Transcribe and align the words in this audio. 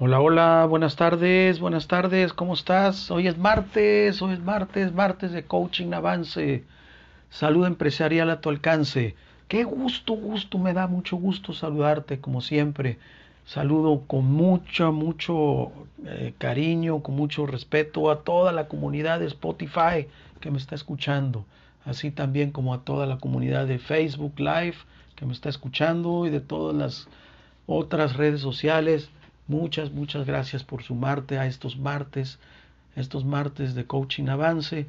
Hola, 0.00 0.18
hola, 0.20 0.66
buenas 0.68 0.96
tardes, 0.96 1.60
buenas 1.60 1.86
tardes, 1.86 2.32
¿cómo 2.32 2.54
estás? 2.54 3.12
Hoy 3.12 3.28
es 3.28 3.38
martes, 3.38 4.20
hoy 4.22 4.32
es 4.32 4.40
martes, 4.40 4.92
martes 4.92 5.30
de 5.30 5.44
Coaching 5.44 5.92
Avance, 5.92 6.64
salud 7.30 7.64
empresarial 7.64 8.28
a 8.30 8.40
tu 8.40 8.48
alcance. 8.48 9.14
Qué 9.46 9.62
gusto, 9.62 10.14
gusto, 10.14 10.58
me 10.58 10.72
da 10.72 10.88
mucho 10.88 11.16
gusto 11.16 11.52
saludarte 11.52 12.18
como 12.18 12.40
siempre. 12.40 12.98
Saludo 13.44 14.02
con 14.08 14.24
mucho, 14.24 14.90
mucho 14.90 15.70
eh, 16.04 16.34
cariño, 16.38 17.00
con 17.04 17.14
mucho 17.14 17.46
respeto 17.46 18.10
a 18.10 18.24
toda 18.24 18.50
la 18.50 18.66
comunidad 18.66 19.20
de 19.20 19.26
Spotify 19.26 20.08
que 20.40 20.50
me 20.50 20.58
está 20.58 20.74
escuchando, 20.74 21.44
así 21.84 22.10
también 22.10 22.50
como 22.50 22.74
a 22.74 22.80
toda 22.80 23.06
la 23.06 23.18
comunidad 23.18 23.68
de 23.68 23.78
Facebook 23.78 24.40
Live 24.40 24.78
que 25.14 25.24
me 25.24 25.32
está 25.32 25.50
escuchando 25.50 26.26
y 26.26 26.30
de 26.30 26.40
todas 26.40 26.74
las 26.74 27.08
otras 27.68 28.16
redes 28.16 28.40
sociales. 28.40 29.08
Muchas, 29.46 29.92
muchas 29.92 30.26
gracias 30.26 30.64
por 30.64 30.82
sumarte 30.82 31.38
a 31.38 31.46
estos 31.46 31.76
martes, 31.78 32.38
estos 32.96 33.24
martes 33.24 33.74
de 33.74 33.84
Coaching 33.84 34.28
Avance, 34.28 34.86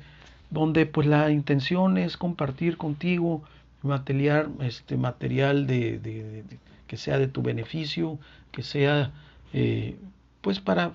donde 0.50 0.86
pues 0.86 1.08
la 1.08 1.30
intención 1.32 1.98
es 1.98 2.16
compartir 2.16 2.78
contigo 2.78 3.44
material, 3.82 4.52
este 4.62 4.96
material 4.98 5.68
de, 5.68 6.00
de, 6.00 6.44
que 6.88 6.98
sea 6.98 7.18
de 7.18 7.28
tu 7.28 7.42
beneficio, 7.42 8.18
que 8.52 8.64
sea 8.64 9.12
eh, 9.54 9.98
pues 10.42 10.60
para 10.60 10.94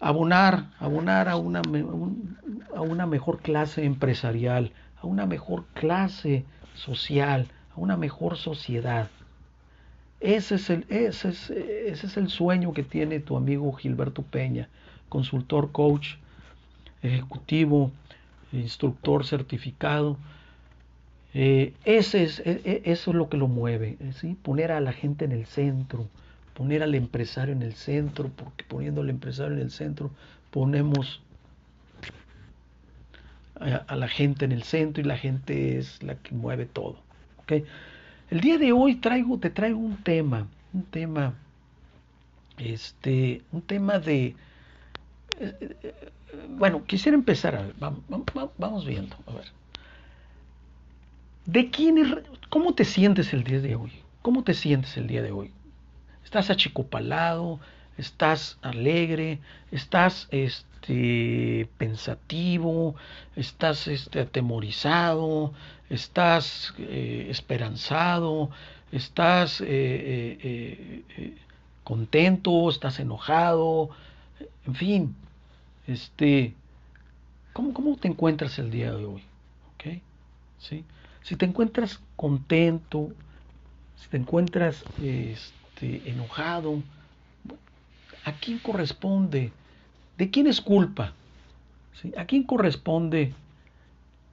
abonar, 0.00 0.70
abonar 0.78 1.28
a 1.28 1.36
una, 1.36 1.60
a 2.74 2.80
una 2.80 3.06
mejor 3.06 3.40
clase 3.40 3.84
empresarial, 3.84 4.72
a 5.00 5.06
una 5.06 5.26
mejor 5.26 5.66
clase 5.74 6.44
social, 6.74 7.48
a 7.76 7.80
una 7.80 7.96
mejor 7.96 8.36
sociedad. 8.36 9.08
Ese 10.22 10.54
es, 10.54 10.70
el, 10.70 10.86
ese, 10.88 11.30
es, 11.30 11.50
ese 11.50 12.06
es 12.06 12.16
el 12.16 12.28
sueño 12.28 12.72
que 12.72 12.84
tiene 12.84 13.18
tu 13.18 13.36
amigo 13.36 13.72
Gilberto 13.72 14.22
Peña, 14.22 14.68
consultor, 15.08 15.72
coach, 15.72 16.14
ejecutivo, 17.02 17.90
instructor 18.52 19.26
certificado. 19.26 20.16
Eh, 21.34 21.74
ese 21.84 22.22
es, 22.22 22.38
e, 22.40 22.60
e, 22.64 22.82
eso 22.84 23.10
es 23.10 23.16
lo 23.16 23.28
que 23.28 23.36
lo 23.36 23.48
mueve, 23.48 23.96
¿sí? 24.20 24.36
poner 24.42 24.70
a 24.70 24.80
la 24.80 24.92
gente 24.92 25.24
en 25.24 25.32
el 25.32 25.44
centro, 25.46 26.06
poner 26.54 26.84
al 26.84 26.94
empresario 26.94 27.52
en 27.52 27.62
el 27.62 27.74
centro, 27.74 28.28
porque 28.28 28.64
poniendo 28.64 29.00
al 29.00 29.10
empresario 29.10 29.54
en 29.54 29.62
el 29.62 29.72
centro 29.72 30.12
ponemos 30.52 31.20
a, 33.58 33.74
a 33.74 33.96
la 33.96 34.06
gente 34.06 34.44
en 34.44 34.52
el 34.52 34.62
centro 34.62 35.02
y 35.02 35.06
la 35.06 35.16
gente 35.16 35.78
es 35.78 36.00
la 36.02 36.14
que 36.14 36.32
mueve 36.32 36.66
todo. 36.66 36.98
¿okay? 37.42 37.64
El 38.32 38.40
día 38.40 38.56
de 38.56 38.72
hoy 38.72 38.94
traigo, 38.94 39.38
te 39.38 39.50
traigo 39.50 39.78
un 39.78 39.98
tema, 39.98 40.46
un 40.72 40.84
tema, 40.84 41.34
este, 42.56 43.42
un 43.52 43.60
tema 43.60 43.98
de, 43.98 44.34
eh, 45.38 45.54
eh, 45.60 46.10
bueno, 46.48 46.82
quisiera 46.86 47.14
empezar, 47.14 47.54
a 47.56 47.60
ver, 47.60 47.74
vamos, 47.78 48.00
vamos, 48.56 48.86
viendo, 48.86 49.14
a 49.26 49.34
ver. 49.34 49.44
¿De 51.44 51.70
quién 51.70 51.98
es, 51.98 52.08
cómo 52.48 52.72
te 52.72 52.86
sientes 52.86 53.34
el 53.34 53.44
día 53.44 53.60
de 53.60 53.74
hoy? 53.74 53.92
¿Cómo 54.22 54.42
te 54.42 54.54
sientes 54.54 54.96
el 54.96 55.08
día 55.08 55.20
de 55.20 55.30
hoy? 55.30 55.50
¿Estás 56.24 56.48
achicopalado? 56.48 57.60
¿Estás 57.98 58.58
alegre? 58.62 59.38
¿Estás 59.70 60.28
este, 60.30 61.68
pensativo? 61.78 62.94
¿Estás 63.36 63.86
este, 63.88 64.20
atemorizado? 64.20 65.52
estás 65.92 66.72
eh, 66.78 67.26
esperanzado, 67.28 68.50
estás 68.90 69.60
eh, 69.60 69.66
eh, 69.68 71.36
contento, 71.84 72.70
estás 72.70 72.98
enojado, 72.98 73.90
en 74.66 74.74
fin, 74.74 75.14
este, 75.86 76.54
¿cómo, 77.52 77.74
¿cómo, 77.74 77.96
te 77.96 78.08
encuentras 78.08 78.58
el 78.58 78.70
día 78.70 78.92
de 78.92 79.04
hoy? 79.04 79.22
¿Okay? 79.74 80.00
¿Sí? 80.58 80.84
Si 81.22 81.36
te 81.36 81.44
encuentras 81.44 82.00
contento, 82.16 83.10
si 83.96 84.08
te 84.08 84.16
encuentras 84.16 84.84
este, 85.02 86.08
enojado, 86.08 86.82
¿a 88.24 88.32
quién 88.32 88.58
corresponde? 88.58 89.52
¿De 90.18 90.30
quién 90.30 90.46
es 90.46 90.60
culpa? 90.60 91.12
¿Sí? 92.00 92.12
¿A 92.16 92.24
quién 92.26 92.44
corresponde 92.44 93.34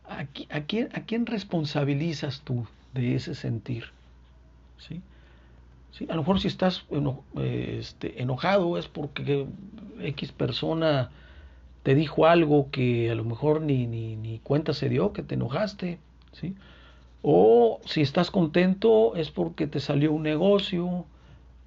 ¿a, 0.09 0.61
quién, 0.61 0.89
¿a 0.93 1.01
quién 1.01 1.25
responsabilizas 1.25 2.41
tú 2.41 2.65
de 2.93 3.15
ese 3.15 3.35
sentir? 3.35 3.85
¿Sí? 4.77 5.01
¿Sí? 5.91 6.07
A 6.09 6.15
lo 6.15 6.21
mejor 6.21 6.39
si 6.39 6.47
estás 6.47 6.85
este, 7.35 8.21
enojado 8.21 8.77
es 8.77 8.87
porque 8.87 9.47
X 10.01 10.31
persona 10.31 11.09
te 11.83 11.95
dijo 11.95 12.25
algo 12.25 12.69
que 12.71 13.09
a 13.11 13.15
lo 13.15 13.23
mejor 13.23 13.61
ni, 13.61 13.87
ni, 13.87 14.15
ni, 14.15 14.39
cuenta 14.39 14.73
se 14.73 14.89
dio, 14.89 15.13
que 15.13 15.23
te 15.23 15.35
enojaste, 15.35 15.97
¿sí? 16.33 16.55
O 17.21 17.79
si 17.85 18.01
estás 18.01 18.31
contento 18.31 19.15
es 19.15 19.31
porque 19.31 19.67
te 19.67 19.79
salió 19.79 20.11
un 20.11 20.23
negocio, 20.23 21.05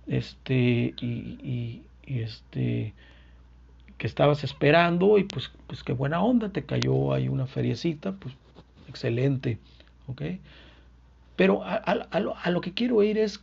este, 0.07 0.95
y, 1.01 1.39
y 1.43 1.83
este, 2.07 2.95
que 3.99 4.07
estabas 4.07 4.45
esperando 4.45 5.19
y 5.19 5.25
pues, 5.25 5.51
pues 5.67 5.85
qué 5.85 5.93
buena 5.93 6.23
onda, 6.23 6.51
te 6.51 6.65
cayó 6.65 7.13
ahí 7.13 7.29
una 7.29 7.47
feriecita, 7.47 8.13
pues 8.13 8.35
excelente. 8.89 9.59
Pero 11.37 11.65
a, 11.65 11.77
a, 11.77 12.21
lo, 12.21 12.37
a, 12.37 12.51
lo, 12.51 12.61
que 12.61 12.73
quiero 12.73 13.03
ir 13.03 13.17
es, 13.17 13.41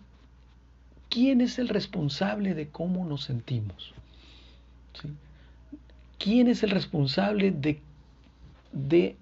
¿quién 1.10 1.42
es 1.42 1.60
el 1.60 1.70
responsable 1.70 2.54
de 2.54 2.68
cómo 2.68 3.06
nos 3.06 3.24
sentimos? 3.24 3.94
¿Quién 6.18 6.48
es 6.48 6.64
el 6.64 6.72
responsable 6.72 7.52
de, 7.52 7.80
de 8.74 9.16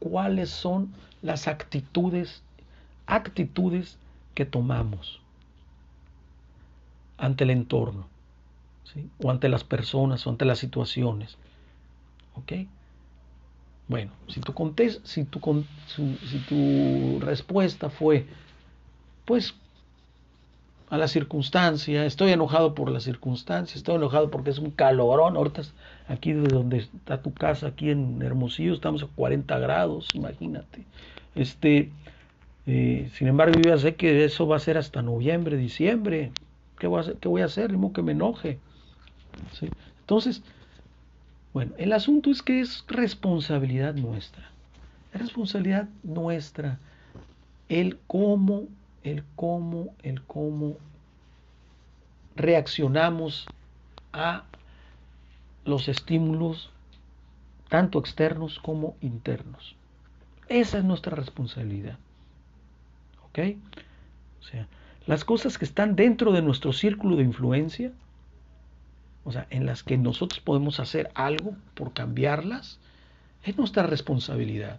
cuáles 0.00 0.50
son 0.50 0.92
las 1.22 1.46
actitudes, 1.46 2.42
actitudes 3.06 3.96
que 4.34 4.44
tomamos 4.44 5.21
ante 7.22 7.44
el 7.44 7.50
entorno? 7.50 8.06
o 9.22 9.30
ante 9.30 9.48
las 9.48 9.64
personas 9.64 10.26
o 10.26 10.30
ante 10.30 10.44
las 10.44 10.58
situaciones. 10.58 11.38
¿Ok? 12.34 12.52
Bueno, 13.88 14.12
si 14.28 14.40
tu, 14.40 14.52
si, 15.04 15.24
tu, 15.24 15.64
si 15.96 16.38
tu 16.48 17.20
respuesta 17.20 17.88
fue, 17.88 18.26
pues, 19.24 19.54
a 20.90 20.98
la 20.98 21.08
circunstancia, 21.08 22.04
estoy 22.04 22.32
enojado 22.32 22.74
por 22.74 22.90
la 22.90 23.00
circunstancia, 23.00 23.78
estoy 23.78 23.94
enojado 23.94 24.30
porque 24.30 24.50
es 24.50 24.58
un 24.58 24.70
calorón, 24.70 25.36
ahorita 25.36 25.62
aquí 26.08 26.32
de 26.32 26.48
donde 26.48 26.78
está 26.78 27.22
tu 27.22 27.32
casa, 27.32 27.68
aquí 27.68 27.90
en 27.90 28.20
Hermosillo, 28.20 28.74
estamos 28.74 29.02
a 29.02 29.06
40 29.06 29.58
grados, 29.58 30.08
imagínate. 30.14 30.84
Este, 31.34 31.90
eh, 32.66 33.10
sin 33.14 33.28
embargo, 33.28 33.58
yo 33.58 33.70
ya 33.70 33.78
sé 33.78 33.94
que 33.94 34.24
eso 34.24 34.46
va 34.46 34.56
a 34.56 34.60
ser 34.60 34.76
hasta 34.76 35.00
noviembre, 35.00 35.56
diciembre. 35.56 36.30
¿Qué 36.82 36.88
voy 36.88 36.98
a 36.98 37.02
hacer? 37.02 37.16
¿Qué 37.18 37.28
voy 37.28 37.42
a 37.42 37.44
hacer? 37.44 37.76
que 37.94 38.02
me 38.02 38.10
enoje. 38.10 38.58
Entonces, 40.00 40.42
bueno, 41.52 41.74
el 41.78 41.92
asunto 41.92 42.28
es 42.32 42.42
que 42.42 42.58
es 42.58 42.84
responsabilidad 42.88 43.94
nuestra. 43.94 44.50
Es 45.14 45.20
responsabilidad 45.20 45.88
nuestra 46.02 46.80
el 47.68 48.00
cómo, 48.08 48.64
el 49.04 49.22
cómo, 49.36 49.94
el 50.02 50.22
cómo 50.22 50.76
reaccionamos 52.34 53.46
a 54.12 54.42
los 55.64 55.86
estímulos 55.86 56.72
tanto 57.68 58.00
externos 58.00 58.58
como 58.58 58.96
internos. 59.00 59.76
Esa 60.48 60.78
es 60.78 60.84
nuestra 60.84 61.14
responsabilidad. 61.14 61.96
¿Ok? 63.24 63.38
O 64.40 64.42
sea, 64.42 64.66
las 65.06 65.24
cosas 65.24 65.58
que 65.58 65.64
están 65.64 65.96
dentro 65.96 66.32
de 66.32 66.42
nuestro 66.42 66.72
círculo 66.72 67.16
de 67.16 67.24
influencia 67.24 67.92
o 69.24 69.32
sea, 69.32 69.46
en 69.50 69.66
las 69.66 69.82
que 69.82 69.96
nosotros 69.96 70.40
podemos 70.40 70.80
hacer 70.80 71.10
algo 71.14 71.54
por 71.74 71.92
cambiarlas, 71.92 72.78
es 73.44 73.56
nuestra 73.56 73.84
responsabilidad. 73.84 74.78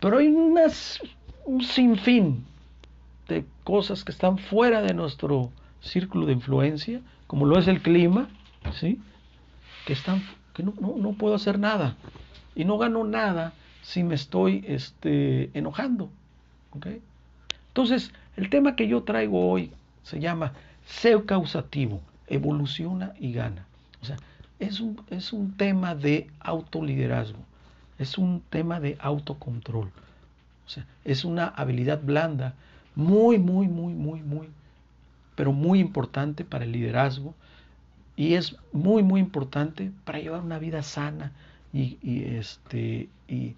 Pero 0.00 0.18
hay 0.18 0.28
unas, 0.28 1.00
un 1.44 1.62
sinfín 1.62 2.44
de 3.28 3.44
cosas 3.64 4.04
que 4.04 4.12
están 4.12 4.38
fuera 4.38 4.80
de 4.80 4.94
nuestro 4.94 5.50
círculo 5.80 6.26
de 6.26 6.32
influencia, 6.32 7.00
como 7.26 7.44
lo 7.44 7.58
es 7.58 7.68
el 7.68 7.82
clima, 7.82 8.28
¿sí? 8.72 9.00
que, 9.84 9.92
están, 9.92 10.22
que 10.54 10.62
no, 10.62 10.72
no, 10.80 11.12
puedo 11.12 11.34
hacer 11.34 11.58
nada. 11.58 11.96
Y 12.54 12.64
no 12.64 12.78
gano 12.78 13.04
nada 13.04 13.52
si 13.82 14.02
me 14.02 14.14
estoy 14.14 14.64
este, 14.66 15.50
enojando. 15.56 16.10
Entonces, 17.68 18.12
el 18.38 18.50
tema 18.50 18.76
que 18.76 18.86
yo 18.86 19.02
traigo 19.02 19.50
hoy 19.50 19.72
se 20.04 20.20
llama 20.20 20.52
ser 20.86 21.24
causativo 21.24 22.00
evoluciona 22.28 23.12
y 23.18 23.32
gana. 23.32 23.66
O 24.00 24.04
sea, 24.04 24.16
es 24.60 24.80
un, 24.80 25.00
es 25.10 25.32
un 25.32 25.56
tema 25.56 25.94
de 25.94 26.28
autoliderazgo, 26.40 27.40
es 27.98 28.16
un 28.16 28.42
tema 28.48 28.80
de 28.80 28.96
autocontrol. 29.00 29.90
O 30.66 30.68
sea, 30.68 30.86
es 31.04 31.24
una 31.24 31.48
habilidad 31.48 32.00
blanda 32.02 32.54
muy, 32.94 33.38
muy, 33.38 33.66
muy, 33.66 33.92
muy, 33.94 34.22
muy 34.22 34.48
pero 35.34 35.52
muy 35.52 35.78
importante 35.78 36.44
para 36.44 36.64
el 36.64 36.72
liderazgo 36.72 37.34
y 38.16 38.34
es 38.34 38.56
muy, 38.72 39.02
muy 39.02 39.20
importante 39.20 39.92
para 40.04 40.18
llevar 40.18 40.42
una 40.42 40.58
vida 40.58 40.82
sana 40.82 41.32
y, 41.72 41.96
este, 42.02 43.08
y 43.28 43.54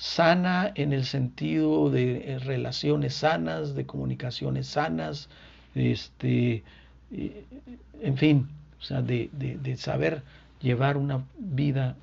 sana 0.00 0.72
en 0.76 0.94
el 0.94 1.04
sentido 1.04 1.90
de 1.90 2.38
relaciones 2.42 3.16
sanas, 3.16 3.74
de 3.74 3.84
comunicaciones 3.84 4.66
sanas, 4.66 5.28
este, 5.74 6.64
en 7.10 8.16
fin, 8.16 8.48
o 8.78 8.82
sea, 8.82 9.02
de, 9.02 9.28
de 9.34 9.76
saber 9.76 10.22
llevar 10.62 10.96
una 10.96 11.22
vida 11.36 11.96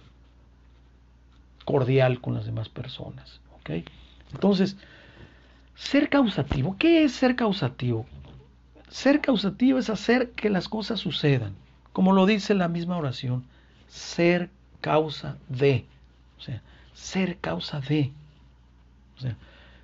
cordial 1.66 2.22
con 2.22 2.36
las 2.36 2.46
demás 2.46 2.70
personas. 2.70 3.42
¿ok? 3.56 3.72
Entonces, 4.32 4.78
ser 5.74 6.08
causativo, 6.08 6.76
¿qué 6.78 7.04
es 7.04 7.14
ser 7.14 7.36
causativo? 7.36 8.06
Ser 8.90 9.22
causativo 9.22 9.80
es 9.80 9.90
hacer 9.90 10.30
que 10.34 10.52
las 10.52 10.70
cosas 10.70 11.00
sucedan, 11.00 11.56
como 11.94 12.14
lo 12.14 12.28
dice 12.28 12.54
la 12.54 12.68
misma 12.68 12.96
oración, 12.96 13.44
ser 13.88 14.52
causa 14.82 15.38
de, 15.50 15.86
o 16.38 16.42
sea, 16.42 16.62
ser 16.98 17.38
causa 17.38 17.80
de. 17.80 18.12
O 19.18 19.22
sea, 19.22 19.36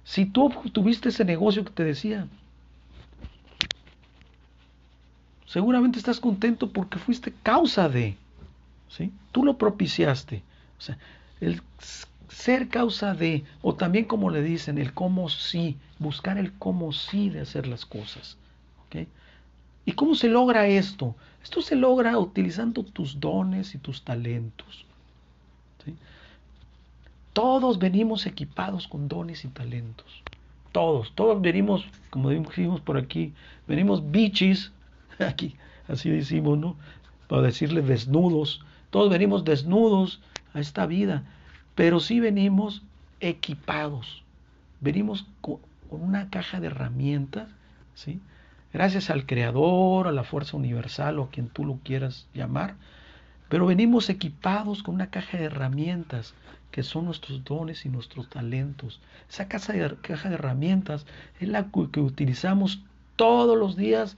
si 0.04 0.26
tú 0.26 0.50
tuviste 0.72 1.10
ese 1.10 1.24
negocio 1.24 1.64
que 1.64 1.72
te 1.72 1.84
decía, 1.84 2.28
seguramente 5.46 6.00
estás 6.00 6.20
contento 6.20 6.72
porque 6.72 7.00
fuiste 7.00 7.34
causa 7.44 7.88
de, 7.88 8.18
¿sí? 8.90 9.12
Tú 9.32 9.46
lo 9.46 9.58
propiciaste. 9.58 10.44
O 10.78 10.82
sea, 10.82 10.98
el 11.40 11.62
ser 12.28 12.68
causa 12.68 13.14
de, 13.14 13.44
o 13.62 13.76
también 13.76 14.06
como 14.06 14.30
le 14.30 14.42
dicen, 14.42 14.78
el 14.78 14.94
cómo 14.94 15.30
sí, 15.30 15.78
buscar 16.00 16.38
el 16.38 16.52
cómo 16.54 16.92
sí 16.92 17.30
de 17.30 17.42
hacer 17.42 17.68
las 17.68 17.86
cosas. 17.86 18.38
¿Y 19.86 19.92
cómo 19.94 20.16
se 20.16 20.30
logra 20.30 20.68
esto? 20.68 21.14
Esto 21.44 21.62
se 21.62 21.76
logra 21.76 22.18
utilizando 22.18 22.84
tus 22.84 23.20
dones 23.20 23.76
y 23.76 23.78
tus 23.78 24.04
talentos. 24.04 24.86
Todos 27.34 27.80
venimos 27.80 28.28
equipados 28.28 28.88
con 28.88 29.08
dones 29.08 29.44
y 29.44 29.48
talentos. 29.48 30.24
Todos, 30.72 31.14
todos 31.16 31.42
venimos, 31.42 31.86
como 32.12 32.30
dijimos 32.30 32.80
por 32.82 32.98
aquí, 32.98 33.34
venimos 33.68 34.12
bichis, 34.12 34.72
aquí, 35.20 35.56
así 35.88 36.10
decimos, 36.10 36.58
¿no? 36.58 36.76
Para 37.28 37.42
decirle 37.42 37.82
desnudos. 37.82 38.64
Todos 38.92 39.10
venimos 39.10 39.44
desnudos 39.44 40.22
a 40.54 40.60
esta 40.60 40.86
vida, 40.86 41.24
pero 41.74 42.00
sí 42.00 42.20
venimos 42.20 42.84
equipados. 43.20 44.24
Venimos 44.80 45.26
con 45.42 45.60
una 45.90 46.30
caja 46.30 46.60
de 46.60 46.68
herramientas, 46.68 47.50
¿sí? 47.96 48.20
Gracias 48.74 49.10
al 49.10 49.26
Creador, 49.26 50.08
a 50.08 50.12
la 50.12 50.24
fuerza 50.24 50.58
universal 50.58 51.20
o 51.20 51.24
a 51.24 51.30
quien 51.30 51.48
tú 51.48 51.66
lo 51.66 51.80
quieras 51.84 52.28
llamar, 52.34 52.76
pero 53.50 53.68
venimos 53.68 54.10
equipados 54.10 54.82
con 54.82 54.96
una 54.96 55.12
caja 55.12 55.38
de 55.38 55.46
herramientas 55.46 56.34
que 56.74 56.84
son 56.84 57.06
nuestros 57.06 57.46
dones 57.46 57.86
y 57.86 57.90
nuestros 57.90 58.30
talentos. 58.30 59.00
Esa 59.30 59.48
caja 59.48 59.72
de, 59.72 59.96
caja 60.02 60.28
de 60.28 60.36
herramientas 60.36 61.06
es 61.40 61.48
la 61.48 61.70
que 61.72 62.02
utilizamos 62.02 62.82
todos 63.16 63.58
los 63.58 63.78
días 63.78 64.18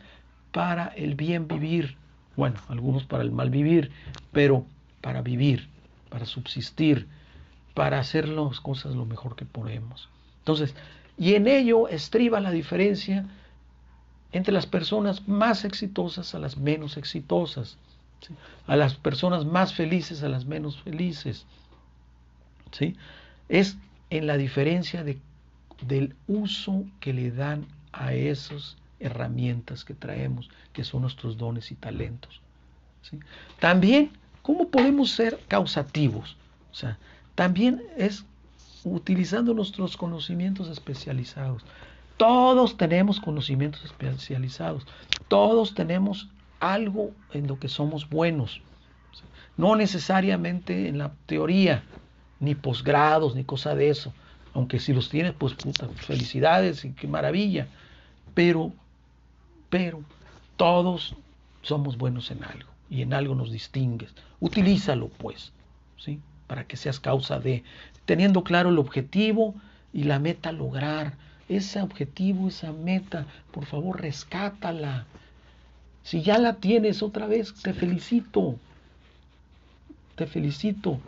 para 0.52 0.88
el 0.88 1.14
bien 1.14 1.48
vivir. 1.48 1.98
Bueno, 2.36 2.60
algunos 2.68 3.04
para 3.04 3.22
el 3.22 3.32
mal 3.32 3.52
vivir, 3.52 3.92
pero 4.32 4.66
para 5.02 5.22
vivir 5.22 5.70
para 6.16 6.26
subsistir, 6.26 7.10
para 7.74 8.00
hacer 8.00 8.30
las 8.30 8.62
cosas 8.62 8.96
lo 8.96 9.06
mejor 9.06 9.36
que 9.36 9.44
podemos. 9.44 10.08
Entonces, 10.40 10.74
y 11.18 11.34
en 11.36 11.46
ello 11.46 11.90
estriba 11.90 12.40
la 12.40 12.52
diferencia 12.52 13.26
entre 14.32 14.54
las 14.54 14.66
personas 14.66 15.28
más 15.28 15.66
exitosas 15.66 16.34
a 16.34 16.40
las 16.40 16.56
menos 16.56 16.96
exitosas, 16.96 17.78
a 18.66 18.78
las 18.78 18.96
personas 18.96 19.44
más 19.44 19.74
felices 19.74 20.24
a 20.24 20.30
las 20.30 20.46
menos 20.46 20.82
felices. 20.82 21.46
Es 23.50 23.78
en 24.10 24.28
la 24.28 24.38
diferencia 24.38 25.04
de, 25.04 25.20
del 25.82 26.16
uso 26.28 26.86
que 27.00 27.14
le 27.14 27.32
dan 27.32 27.66
a 27.92 28.14
esas 28.14 28.78
herramientas 29.00 29.86
que 29.86 29.94
traemos, 29.94 30.50
que 30.74 30.84
son 30.84 31.02
nuestros 31.02 31.38
dones 31.38 31.72
y 31.72 31.76
talentos. 31.76 32.42
¿sí? 33.02 33.20
También 33.60 34.12
¿Cómo 34.46 34.70
podemos 34.70 35.10
ser 35.10 35.40
causativos? 35.48 36.38
O 36.72 36.76
sea, 36.76 37.00
también 37.34 37.82
es 37.98 38.26
utilizando 38.84 39.56
nuestros 39.56 39.98
conocimientos 39.98 40.70
especializados. 40.70 41.64
Todos 42.18 42.78
tenemos 42.78 43.20
conocimientos 43.20 43.84
especializados. 43.84 44.86
Todos 45.30 45.74
tenemos 45.74 46.30
algo 46.60 47.10
en 47.34 47.48
lo 47.48 47.58
que 47.58 47.70
somos 47.70 48.08
buenos. 48.08 48.62
No 49.58 49.76
necesariamente 49.76 50.90
en 50.90 51.00
la 51.00 51.12
teoría, 51.26 51.84
ni 52.40 52.56
posgrados, 52.56 53.36
ni 53.36 53.44
cosa 53.44 53.76
de 53.76 53.90
eso. 53.90 54.14
Aunque 54.54 54.80
si 54.80 54.94
los 54.94 55.10
tienes, 55.10 55.34
pues 55.34 55.54
puta, 55.54 55.88
felicidades 55.90 56.86
y 56.86 56.92
qué 56.92 57.08
maravilla. 57.08 57.68
Pero, 58.34 58.72
pero, 59.70 60.02
todos 60.56 61.16
somos 61.62 61.98
buenos 61.98 62.32
en 62.32 62.44
algo 62.44 62.70
y 62.90 63.02
en 63.02 63.14
algo 63.14 63.36
nos 63.36 63.52
distingues. 63.52 64.14
Utilízalo, 64.40 65.10
pues, 65.10 65.52
¿sí? 65.98 66.20
Para 66.48 66.66
que 66.66 66.78
seas 66.78 67.00
causa 67.00 67.40
de, 67.40 67.64
teniendo 68.06 68.44
claro 68.44 68.70
el 68.70 68.80
objetivo 68.80 69.56
y 69.94 70.04
la 70.04 70.20
meta 70.20 70.52
lograr. 70.52 71.14
Ese 71.48 71.82
objetivo, 71.82 72.48
esa 72.48 72.72
meta, 72.72 73.26
por 73.52 73.66
favor, 73.66 74.02
rescátala. 74.02 75.06
Si 76.04 76.22
ya 76.22 76.38
la 76.38 76.56
tienes 76.56 77.04
otra 77.04 77.28
vez, 77.28 77.54
te 77.62 77.74
felicito. 77.74 78.56
Te 80.16 80.28
felicito. 80.28 81.00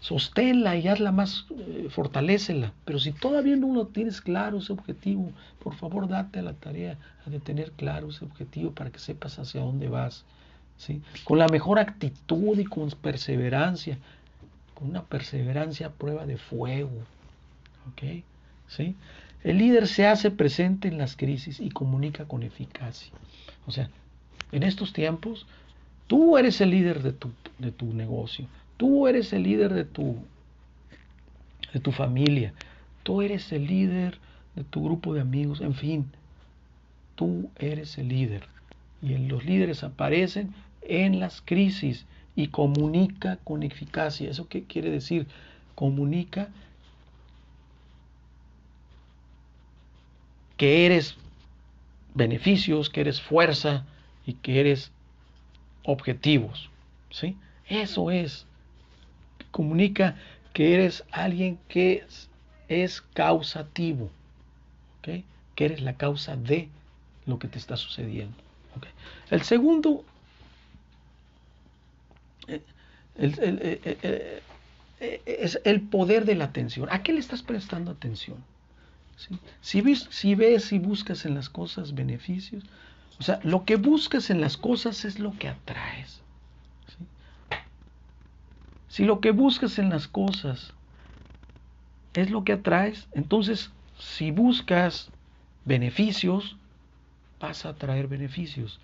Sosténla 0.00 0.76
y 0.76 0.86
hazla 0.88 1.12
más, 1.12 1.46
eh, 1.50 1.88
fortalecela. 1.90 2.72
Pero 2.84 2.98
si 2.98 3.12
todavía 3.12 3.56
no 3.56 3.74
lo 3.74 3.86
tienes 3.86 4.20
claro 4.20 4.58
ese 4.58 4.72
objetivo, 4.72 5.32
por 5.62 5.74
favor, 5.74 6.08
date 6.08 6.38
a 6.38 6.42
la 6.42 6.52
tarea 6.52 6.96
de 7.26 7.40
tener 7.40 7.72
claro 7.72 8.08
ese 8.08 8.24
objetivo 8.24 8.72
para 8.72 8.90
que 8.90 8.98
sepas 8.98 9.38
hacia 9.38 9.60
dónde 9.60 9.88
vas 9.88 10.24
con 11.24 11.38
la 11.38 11.48
mejor 11.48 11.78
actitud 11.78 12.58
y 12.58 12.64
con 12.64 12.90
perseverancia, 12.90 13.98
con 14.74 14.90
una 14.90 15.02
perseverancia 15.02 15.88
a 15.88 15.90
prueba 15.90 16.26
de 16.26 16.36
fuego. 16.36 16.90
¿Sí? 18.68 18.94
El 19.42 19.58
líder 19.58 19.88
se 19.88 20.06
hace 20.06 20.30
presente 20.30 20.88
en 20.88 20.98
las 20.98 21.16
crisis 21.16 21.58
y 21.60 21.70
comunica 21.70 22.26
con 22.26 22.42
eficacia. 22.42 23.12
O 23.66 23.72
sea, 23.72 23.88
en 24.52 24.62
estos 24.62 24.92
tiempos, 24.92 25.46
tú 26.06 26.38
eres 26.38 26.60
el 26.60 26.70
líder 26.70 27.02
de 27.02 27.12
tu, 27.12 27.30
de 27.58 27.72
tu 27.72 27.92
negocio, 27.92 28.46
tú 28.78 29.06
eres 29.06 29.34
el 29.34 29.42
líder 29.42 29.74
de 29.74 29.84
tu, 29.84 30.16
de 31.74 31.80
tu 31.80 31.92
familia, 31.92 32.54
tú 33.02 33.20
eres 33.20 33.52
el 33.52 33.66
líder 33.66 34.18
de 34.56 34.64
tu 34.64 34.82
grupo 34.82 35.12
de 35.12 35.20
amigos, 35.20 35.60
en 35.60 35.74
fin, 35.74 36.10
tú 37.14 37.50
eres 37.58 37.98
el 37.98 38.08
líder. 38.08 38.44
Y 39.02 39.16
los 39.18 39.44
líderes 39.44 39.84
aparecen 39.84 40.54
en 40.80 41.20
las 41.20 41.42
crisis 41.42 42.06
y 42.34 42.48
comunica 42.48 43.38
con 43.44 43.62
eficacia. 43.62 44.30
¿Eso 44.30 44.48
qué 44.48 44.64
quiere 44.64 44.90
decir? 44.90 45.26
Comunica 45.74 46.48
que 50.56 50.86
eres 50.86 51.16
beneficios, 52.14 52.90
que 52.90 53.00
eres 53.00 53.20
fuerza 53.20 53.86
y 54.26 54.34
que 54.34 54.60
eres 54.60 54.90
objetivos. 55.84 56.70
¿sí? 57.10 57.36
Eso 57.68 58.10
es. 58.10 58.47
Comunica 59.50 60.16
que 60.52 60.74
eres 60.74 61.04
alguien 61.10 61.58
que 61.68 62.04
es, 62.68 63.00
causativo, 63.14 64.10
que 65.02 65.24
eres 65.56 65.80
la 65.80 65.96
causa 65.96 66.36
de 66.36 66.68
lo 67.26 67.38
que 67.38 67.48
te 67.48 67.58
está 67.58 67.76
sucediendo. 67.76 68.36
El 69.30 69.42
segundo 69.42 70.04
es 74.98 75.60
el 75.64 75.80
poder 75.82 76.24
de 76.24 76.34
la 76.34 76.44
atención. 76.44 76.88
¿A 76.90 77.02
qué 77.02 77.12
le 77.12 77.20
estás 77.20 77.42
prestando 77.42 77.90
atención? 77.90 78.38
Si, 79.60 79.80
ves, 79.80 80.06
si 80.10 80.34
ves 80.34 80.72
y 80.72 80.78
buscas 80.78 81.24
en 81.24 81.34
las 81.34 81.48
cosas 81.48 81.94
beneficios, 81.94 82.64
o 83.18 83.22
sea, 83.22 83.40
lo 83.42 83.64
que 83.64 83.76
buscas 83.76 84.30
en 84.30 84.40
las 84.40 84.56
cosas 84.56 85.04
es 85.04 85.18
lo 85.18 85.36
que 85.36 85.48
atraes. 85.48 86.20
Si 88.88 89.04
lo 89.04 89.20
que 89.20 89.30
buscas 89.30 89.78
en 89.78 89.90
las 89.90 90.08
cosas 90.08 90.72
es 92.14 92.30
lo 92.30 92.44
que 92.44 92.54
atraes, 92.54 93.06
entonces 93.12 93.70
si 93.98 94.30
buscas 94.30 95.10
beneficios, 95.64 96.56
vas 97.40 97.66
a 97.66 97.70
atraer 97.70 98.08
beneficios. 98.08 98.80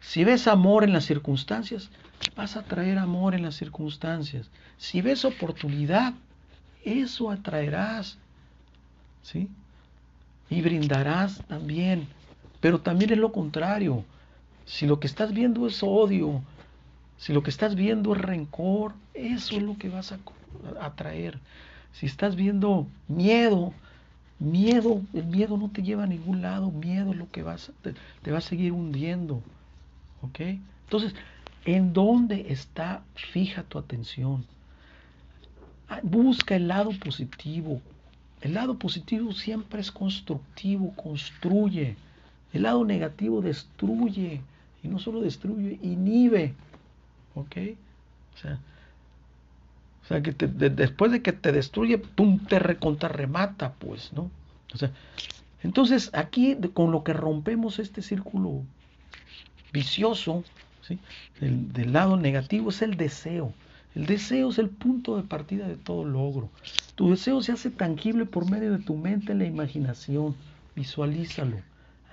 Si 0.00 0.22
ves 0.24 0.46
amor 0.46 0.84
en 0.84 0.92
las 0.92 1.04
circunstancias, 1.04 1.90
vas 2.36 2.56
a 2.56 2.62
traer 2.62 2.98
amor 2.98 3.34
en 3.34 3.42
las 3.42 3.54
circunstancias. 3.54 4.50
Si 4.76 5.00
ves 5.00 5.24
oportunidad, 5.24 6.14
eso 6.84 7.30
atraerás. 7.30 8.18
¿Sí? 9.22 9.48
Y 10.50 10.60
brindarás 10.60 11.42
también 11.48 12.06
Pero 12.60 12.80
también 12.80 13.12
es 13.12 13.18
lo 13.18 13.32
contrario. 13.32 14.04
Si 14.66 14.86
lo 14.86 15.00
que 15.00 15.06
estás 15.06 15.32
viendo 15.32 15.66
es 15.66 15.82
odio, 15.82 16.42
si 17.18 17.32
lo 17.32 17.42
que 17.42 17.50
estás 17.50 17.74
viendo 17.74 18.14
es 18.14 18.20
rencor, 18.20 18.92
eso 19.14 19.56
es 19.56 19.62
lo 19.62 19.76
que 19.78 19.88
vas 19.88 20.12
a 20.12 20.18
atraer. 20.80 21.38
Si 21.92 22.06
estás 22.06 22.36
viendo 22.36 22.86
miedo, 23.08 23.72
miedo, 24.38 25.00
el 25.12 25.26
miedo 25.26 25.56
no 25.56 25.70
te 25.70 25.82
lleva 25.82 26.04
a 26.04 26.08
ningún 26.08 26.42
lado, 26.42 26.70
miedo 26.70 27.12
es 27.12 27.16
lo 27.16 27.30
que 27.30 27.42
vas, 27.42 27.72
te, 27.82 27.94
te 28.22 28.32
va 28.32 28.38
a 28.38 28.42
seguir 28.42 28.72
hundiendo. 28.72 29.42
¿Ok? 30.22 30.40
Entonces, 30.84 31.14
¿en 31.64 31.92
dónde 31.92 32.46
está 32.48 33.02
fija 33.14 33.62
tu 33.62 33.78
atención? 33.78 34.44
Ah, 35.88 36.00
busca 36.02 36.56
el 36.56 36.68
lado 36.68 36.90
positivo. 36.98 37.80
El 38.40 38.54
lado 38.54 38.78
positivo 38.78 39.32
siempre 39.32 39.80
es 39.80 39.90
constructivo, 39.90 40.92
construye. 40.96 41.96
El 42.52 42.62
lado 42.62 42.84
negativo 42.84 43.40
destruye. 43.40 44.40
Y 44.82 44.88
no 44.88 44.98
solo 44.98 45.20
destruye, 45.20 45.78
inhibe. 45.82 46.54
¿Ok? 47.34 47.56
O 48.34 48.38
sea, 48.38 48.58
o 50.04 50.06
sea 50.06 50.22
que 50.22 50.32
después 50.32 51.12
de 51.12 51.22
que 51.22 51.32
te 51.32 51.52
destruye, 51.52 51.98
pum, 51.98 52.38
te 52.38 52.58
recontrarremata, 52.58 53.72
pues, 53.74 54.12
¿no? 54.12 54.30
O 54.72 54.76
sea, 54.76 54.90
entonces 55.62 56.10
aquí 56.12 56.56
con 56.74 56.92
lo 56.92 57.04
que 57.04 57.14
rompemos 57.14 57.78
este 57.78 58.02
círculo 58.02 58.62
vicioso, 59.72 60.44
del 61.40 61.92
lado 61.92 62.16
negativo 62.16 62.70
es 62.70 62.82
el 62.82 62.96
deseo. 62.96 63.54
El 63.94 64.06
deseo 64.06 64.50
es 64.50 64.58
el 64.58 64.68
punto 64.68 65.16
de 65.16 65.22
partida 65.22 65.66
de 65.68 65.76
todo 65.76 66.04
logro. 66.04 66.50
Tu 66.96 67.10
deseo 67.10 67.40
se 67.42 67.52
hace 67.52 67.70
tangible 67.70 68.26
por 68.26 68.50
medio 68.50 68.72
de 68.72 68.78
tu 68.78 68.96
mente 68.96 69.32
y 69.32 69.36
la 69.36 69.44
imaginación. 69.44 70.34
Visualízalo. 70.74 71.56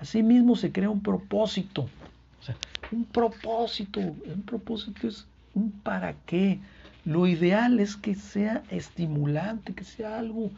Asimismo 0.00 0.56
se 0.56 0.72
crea 0.72 0.88
un 0.88 1.02
propósito. 1.02 1.82
O 1.82 2.44
sea, 2.44 2.56
un 2.92 3.04
propósito. 3.04 4.00
Un 4.00 4.42
propósito 4.46 5.08
es 5.08 5.26
un 5.54 5.70
para 5.70 6.14
qué. 6.26 6.58
Lo 7.04 7.26
ideal 7.26 7.80
es 7.80 7.96
que 7.96 8.14
sea 8.14 8.62
estimulante, 8.70 9.74
que 9.74 9.84
sea 9.84 10.18
algo 10.18 10.50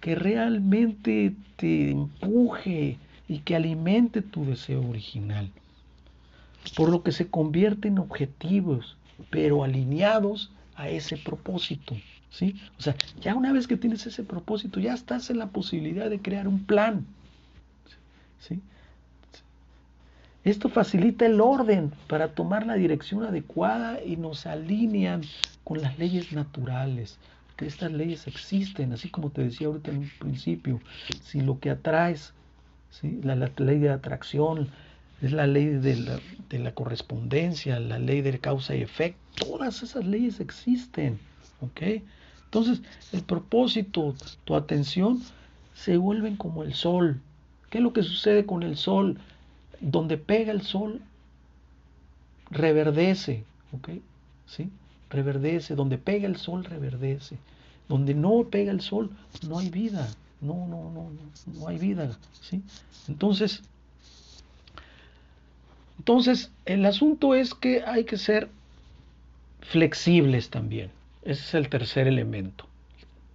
que 0.00 0.14
realmente 0.14 1.34
te 1.56 1.90
empuje 1.90 2.98
y 3.28 3.38
que 3.38 3.56
alimente 3.56 4.22
tu 4.22 4.44
deseo 4.44 4.86
original. 4.88 5.50
Por 6.76 6.90
lo 6.90 7.02
que 7.02 7.12
se 7.12 7.28
convierte 7.28 7.88
en 7.88 7.98
objetivos, 7.98 8.96
pero 9.30 9.64
alineados 9.64 10.50
a 10.74 10.88
ese 10.88 11.16
propósito. 11.16 11.96
¿sí? 12.30 12.56
O 12.78 12.82
sea, 12.82 12.94
ya 13.20 13.34
una 13.34 13.52
vez 13.52 13.66
que 13.66 13.76
tienes 13.76 14.06
ese 14.06 14.22
propósito, 14.22 14.78
ya 14.80 14.94
estás 14.94 15.30
en 15.30 15.38
la 15.38 15.48
posibilidad 15.48 16.10
de 16.10 16.20
crear 16.20 16.46
un 16.48 16.64
plan. 16.64 17.06
¿sí? 18.40 18.60
Esto 20.46 20.68
facilita 20.68 21.26
el 21.26 21.40
orden 21.40 21.90
para 22.06 22.28
tomar 22.28 22.66
la 22.66 22.74
dirección 22.74 23.24
adecuada 23.24 24.00
y 24.00 24.16
nos 24.16 24.46
alinean 24.46 25.22
con 25.64 25.82
las 25.82 25.98
leyes 25.98 26.32
naturales. 26.32 27.18
Que 27.56 27.66
estas 27.66 27.90
leyes 27.90 28.28
existen, 28.28 28.92
así 28.92 29.08
como 29.08 29.30
te 29.30 29.42
decía 29.42 29.66
ahorita 29.66 29.90
en 29.90 29.98
un 29.98 30.10
principio. 30.20 30.80
Si 31.24 31.40
lo 31.40 31.58
que 31.58 31.70
atraes, 31.70 32.32
¿sí? 32.90 33.18
la, 33.24 33.34
ley 33.34 33.80
de 33.80 33.90
atracción, 33.90 34.68
es 35.20 35.32
la 35.32 35.48
ley 35.48 35.66
de 35.66 35.96
la, 35.96 36.20
de 36.48 36.60
la, 36.60 36.72
correspondencia, 36.74 37.80
la 37.80 37.98
ley 37.98 38.20
de 38.20 38.38
causa 38.38 38.76
y 38.76 38.82
efecto, 38.82 39.46
todas 39.46 39.82
esas 39.82 40.04
leyes 40.04 40.38
existen. 40.38 41.18
¿ok? 41.60 42.04
Entonces, 42.44 42.82
el 43.12 43.22
propósito, 43.22 44.14
tu 44.44 44.54
atención, 44.54 45.20
se 45.74 45.96
vuelven 45.96 46.36
como 46.36 46.62
el 46.62 46.72
sol. 46.72 47.20
¿Qué 47.68 47.78
es 47.78 47.82
lo 47.82 47.92
que 47.92 48.04
sucede 48.04 48.46
con 48.46 48.62
el 48.62 48.76
sol? 48.76 49.18
Donde 49.80 50.18
pega 50.18 50.52
el 50.52 50.62
sol, 50.62 51.00
reverdece, 52.50 53.44
¿ok? 53.72 53.90
¿Sí? 54.46 54.70
Reverdece, 55.10 55.74
donde 55.74 55.98
pega 55.98 56.26
el 56.26 56.36
sol, 56.36 56.64
reverdece. 56.64 57.38
Donde 57.88 58.14
no 58.14 58.44
pega 58.50 58.72
el 58.72 58.80
sol, 58.80 59.10
no 59.48 59.58
hay 59.58 59.70
vida, 59.70 60.08
no, 60.40 60.66
no, 60.66 60.90
no, 60.90 61.10
no 61.54 61.68
hay 61.68 61.78
vida, 61.78 62.16
¿sí? 62.40 62.62
Entonces, 63.08 63.62
entonces, 65.98 66.52
el 66.66 66.84
asunto 66.86 67.34
es 67.34 67.54
que 67.54 67.82
hay 67.84 68.04
que 68.04 68.16
ser 68.16 68.48
flexibles 69.60 70.50
también. 70.50 70.90
Ese 71.22 71.42
es 71.42 71.54
el 71.54 71.68
tercer 71.68 72.06
elemento. 72.06 72.66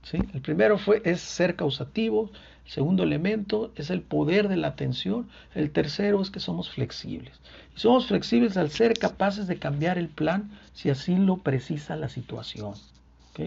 ¿sí? 0.03 0.19
El 0.33 0.41
primero 0.41 0.77
fue, 0.77 1.01
es 1.03 1.21
ser 1.21 1.55
causativo, 1.55 2.31
Segundo 2.65 3.03
elemento 3.03 3.71
es 3.75 3.89
el 3.89 4.01
poder 4.01 4.47
de 4.47 4.55
la 4.55 4.69
atención. 4.69 5.27
El 5.55 5.71
tercero 5.71 6.21
es 6.21 6.29
que 6.29 6.39
somos 6.39 6.69
flexibles. 6.69 7.33
Y 7.75 7.79
somos 7.79 8.07
flexibles 8.07 8.55
al 8.57 8.69
ser 8.69 8.97
capaces 8.97 9.47
de 9.47 9.57
cambiar 9.59 9.97
el 9.97 10.07
plan 10.07 10.51
si 10.73 10.89
así 10.89 11.15
lo 11.15 11.37
precisa 11.37 11.95
la 11.95 12.09
situación. 12.09 12.73
O 13.33 13.43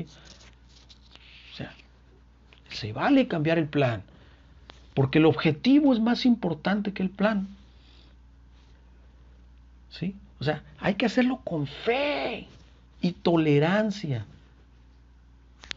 sea, 1.56 1.72
se 2.70 2.92
vale 2.92 3.28
cambiar 3.28 3.58
el 3.58 3.68
plan, 3.68 4.02
porque 4.94 5.18
el 5.18 5.26
objetivo 5.26 5.92
es 5.92 6.00
más 6.00 6.26
importante 6.26 6.92
que 6.92 7.02
el 7.02 7.10
plan. 7.10 7.48
¿Sí? 9.90 10.16
O 10.40 10.44
sea, 10.44 10.62
hay 10.80 10.96
que 10.96 11.06
hacerlo 11.06 11.40
con 11.44 11.66
fe 11.66 12.48
y 13.00 13.12
tolerancia 13.12 14.26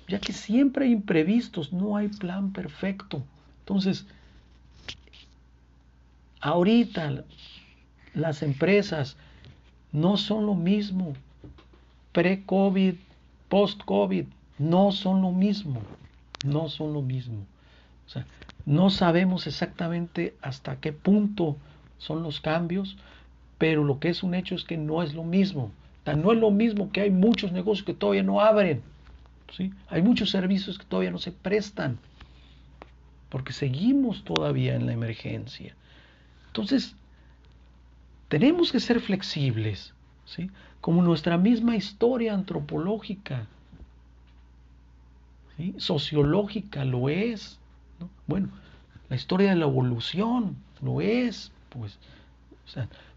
ya 0.08 0.20
que 0.20 0.34
siempre 0.34 0.86
hay 0.86 0.92
imprevistos, 0.92 1.74
no 1.74 1.98
hay 1.98 2.08
plan 2.08 2.54
perfecto. 2.54 3.24
Entonces, 3.60 4.06
ahorita 6.40 7.24
las 8.14 8.42
empresas 8.42 9.18
no 9.92 10.18
son 10.18 10.46
lo 10.46 10.56
mismo. 10.56 11.14
Pre-COVID, 12.14 12.96
post-COVID, 13.50 14.26
no 14.58 14.92
son 14.92 15.22
lo 15.22 15.32
mismo. 15.32 15.82
No 16.46 16.70
son 16.70 16.94
lo 16.94 17.02
mismo. 17.02 17.46
O 18.06 18.10
sea, 18.10 18.26
no 18.66 18.90
sabemos 18.90 19.48
exactamente 19.48 20.36
hasta 20.42 20.78
qué 20.78 20.94
punto 20.94 21.58
son 21.98 22.24
los 22.24 22.40
cambios, 22.40 22.98
pero 23.58 23.84
lo 23.84 24.00
que 24.00 24.10
es 24.10 24.24
un 24.24 24.34
hecho 24.34 24.56
es 24.56 24.64
que 24.64 24.78
no 24.78 25.04
es 25.04 25.14
lo 25.14 25.24
mismo. 25.24 25.72
no 26.06 26.32
es 26.32 26.40
lo 26.40 26.52
mismo 26.52 26.92
que 26.92 27.02
hay 27.02 27.12
muchos 27.12 27.52
negocios 27.52 27.86
que 27.86 27.94
todavía 27.94 28.24
no 28.24 28.40
abren. 28.40 28.82
Hay 29.90 30.02
muchos 30.02 30.30
servicios 30.30 30.78
que 30.78 30.86
todavía 30.86 31.12
no 31.12 31.18
se 31.18 31.32
prestan, 31.32 31.98
porque 33.30 33.54
seguimos 33.54 34.24
todavía 34.24 34.76
en 34.76 34.86
la 34.86 34.94
emergencia. 34.94 35.76
Entonces, 36.48 36.96
tenemos 38.28 38.72
que 38.72 38.80
ser 38.80 39.00
flexibles, 39.00 39.94
¿sí? 40.26 40.50
como 40.82 41.02
nuestra 41.02 41.38
misma 41.38 41.76
historia 41.76 42.34
antropológica, 42.34 43.48
sociológica 45.78 46.86
lo 46.86 47.10
es. 47.10 47.60
Bueno, 48.28 48.50
la 49.10 49.16
historia 49.16 49.50
de 49.50 49.56
la 49.56 49.66
evolución 49.66 50.56
lo 50.82 51.02
es, 51.02 51.52
pues. 51.70 51.98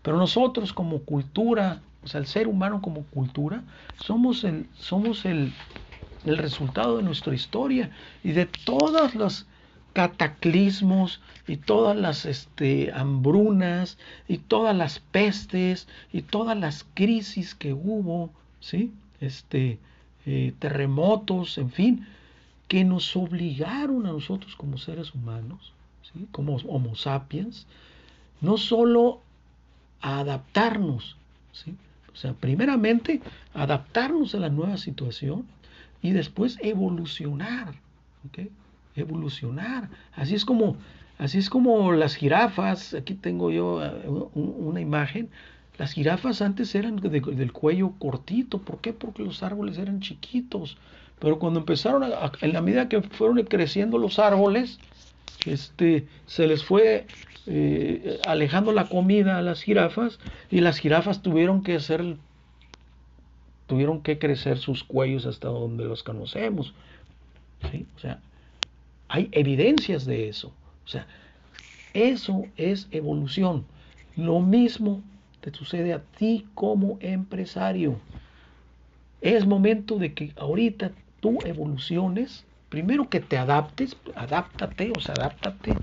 pero 0.03 0.17
nosotros 0.17 0.73
como 0.73 1.01
cultura, 1.01 1.81
o 2.03 2.07
sea, 2.07 2.21
el 2.21 2.27
ser 2.27 2.49
humano 2.49 2.81
como 2.81 3.03
cultura, 3.05 3.63
somos 4.03 4.45
el, 4.45 4.67
somos 4.75 5.25
el, 5.25 5.53
el 6.25 6.37
resultado 6.37 6.99
de 6.99 7.03
nuestra 7.03 7.35
historia 7.35 7.91
y 8.23 8.33
de 8.33 8.47
todos 8.47 9.15
los 9.15 9.47
cataclismos 9.93 11.21
y 11.47 11.57
todas 11.57 11.97
las 11.97 12.25
este, 12.27 12.93
hambrunas 12.93 13.99
y 14.29 14.39
todas 14.39 14.77
las 14.77 15.01
pestes 15.01 15.89
y 16.13 16.23
todas 16.23 16.57
las 16.57 16.87
crisis 16.95 17.55
que 17.55 17.73
hubo, 17.73 18.31
¿sí? 18.61 18.93
este, 19.21 19.79
eh, 20.27 20.53
terremotos, 20.59 21.59
en 21.59 21.71
fin, 21.71 22.07
que 22.69 22.85
nos 22.85 23.17
obligaron 23.17 24.07
a 24.07 24.13
nosotros 24.13 24.55
como 24.55 24.79
seres 24.79 25.15
humanos, 25.15 25.73
¿sí? 26.13 26.29
como 26.31 26.57
Homo 26.57 26.95
sapiens, 26.95 27.67
no 28.41 28.57
solo 28.59 29.23
a 30.01 30.21
adaptarnos, 30.21 31.17
¿sí? 31.53 31.75
o 32.13 32.17
sea, 32.17 32.33
primeramente 32.33 33.21
adaptarnos 33.55 34.35
a 34.35 34.39
la 34.39 34.51
nueva 34.51 34.77
situación, 34.77 35.47
y 36.03 36.13
después 36.13 36.59
evolucionar. 36.63 37.75
Evolucionar. 38.97 39.89
Así 40.15 40.35
es 40.35 40.45
como, 40.45 40.77
así 41.19 41.39
es 41.39 41.51
como 41.51 41.93
las 41.93 42.15
jirafas, 42.15 42.95
aquí 42.95 43.15
tengo 43.15 43.51
yo 43.51 43.85
eh, 43.85 44.09
una 44.35 44.81
imagen, 44.81 45.31
las 45.79 45.93
jirafas 45.93 46.43
antes 46.43 46.75
eran 46.75 46.97
del 46.97 47.53
cuello 47.53 47.95
cortito, 47.99 48.59
¿por 48.59 48.83
qué? 48.83 48.93
Porque 48.93 49.23
los 49.23 49.43
árboles 49.43 49.79
eran 49.79 50.01
chiquitos, 50.01 50.77
pero 51.19 51.39
cuando 51.39 51.61
empezaron, 51.61 52.05
en 52.41 52.53
la 52.53 52.61
medida 52.61 52.89
que 52.89 53.01
fueron 53.01 53.43
creciendo 53.45 53.97
los 53.97 54.19
árboles, 54.19 54.79
este, 55.47 56.07
se 56.27 56.47
les 56.47 56.65
fue 56.65 57.07
eh, 57.47 58.21
alejando 58.27 58.73
la 58.73 58.89
comida 58.89 59.39
a 59.39 59.43
las 59.43 59.63
jirafas 59.63 60.19
y 60.51 60.61
las 60.61 60.79
jirafas 60.79 61.23
tuvieron 61.23 61.63
que 61.63 61.77
hacer 61.77 62.17
tuvieron 63.71 64.03
que 64.03 64.19
crecer 64.19 64.59
sus 64.59 64.83
cuellos 64.83 65.27
hasta 65.27 65.47
donde 65.47 65.85
los 65.85 66.03
conocemos. 66.03 66.75
O 67.97 67.99
sea, 68.01 68.21
hay 69.09 69.29
evidencias 69.31 70.07
de 70.07 70.29
eso. 70.29 70.49
O 70.85 70.89
sea, 70.89 71.07
Eso 71.93 72.51
es 72.57 72.89
evolución. 72.91 73.65
Lo 74.17 74.41
mismo 74.41 75.05
te 75.41 75.53
sucede 75.55 75.93
a 75.93 76.03
ti 76.03 76.49
como 76.55 76.99
empresario. 77.01 78.01
Es 79.21 79.47
momento 79.47 79.99
de 79.99 80.15
que 80.15 80.33
ahorita 80.37 80.91
tú 81.21 81.45
evoluciones, 81.45 82.45
primero 82.71 83.09
que 83.09 83.21
te 83.21 83.39
adaptes, 83.39 83.97
adáptate, 84.17 84.91
o 84.97 85.01
sea, 85.01 85.15
adáptate 85.15 85.81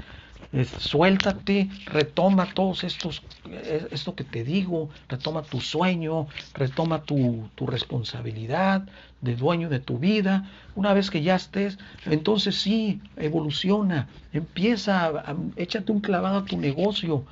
suéltate, 0.79 1.69
retoma 1.85 2.53
todos 2.53 2.83
estos, 2.83 3.21
eh, 3.49 3.87
esto 3.91 4.15
que 4.15 4.23
te 4.23 4.43
digo, 4.43 4.89
retoma 5.09 5.43
tu 5.43 5.59
sueño, 5.59 6.27
retoma 6.53 7.03
tu, 7.03 7.49
responsabilidad 7.65 8.87
de 9.21 9.35
dueño 9.35 9.69
de 9.69 9.79
tu 9.79 9.97
vida. 9.97 10.49
Una 10.75 10.93
vez 10.93 11.11
que 11.11 11.21
ya 11.21 11.35
estés, 11.35 11.77
entonces 12.05 12.55
sí, 12.55 13.01
evoluciona, 13.17 14.07
empieza, 14.31 15.11
échate 15.55 15.91
un 15.91 15.99
clavado 15.99 16.39
a 16.39 16.45
tu 16.45 16.57
negocio 16.57 17.25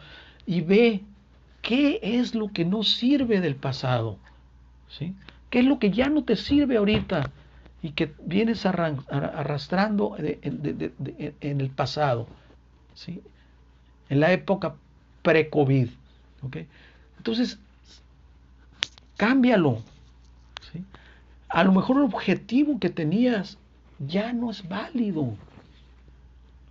y 0.46 0.62
ve 0.62 1.02
qué 1.62 2.00
es 2.02 2.36
lo 2.36 2.50
que 2.50 2.66
no 2.66 2.84
sirve 2.84 3.40
del 3.40 3.56
pasado, 3.56 4.18
¿sí? 4.90 5.14
¿Qué 5.50 5.60
es 5.60 5.66
lo 5.66 5.80
que 5.80 5.92
ya 5.92 6.10
no 6.10 6.24
te 6.24 6.36
sirve 6.36 6.78
ahorita? 6.78 7.32
y 7.82 7.92
que 7.92 8.16
vienes 8.26 8.66
arrastrando 8.66 10.16
en 10.18 11.62
el 11.62 11.70
pasado. 11.70 12.28
¿Sí? 12.96 13.22
en 14.10 14.20
la 14.20 14.32
época 14.32 14.76
pre-COVID. 15.22 15.90
¿okay? 16.44 16.68
Entonces, 17.18 17.60
cámbialo. 19.18 19.80
¿sí? 20.72 20.84
A 21.50 21.64
lo 21.64 21.72
mejor 21.72 21.98
el 21.98 22.04
objetivo 22.04 22.80
que 22.80 22.90
tenías 22.90 23.58
ya 24.00 24.34
no 24.34 24.50
es 24.50 24.68
válido. 24.68 25.36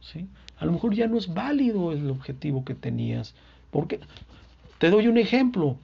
¿sí? 0.00 0.26
A 0.58 0.66
lo 0.66 0.72
mejor 0.72 0.94
ya 0.94 1.06
no 1.06 1.16
es 1.16 1.32
válido 1.32 1.92
el 1.92 2.10
objetivo 2.10 2.64
que 2.64 2.74
tenías. 2.74 3.34
Porque, 3.70 4.00
te 4.78 4.90
doy 4.90 5.08
un 5.08 5.18
ejemplo. 5.18 5.76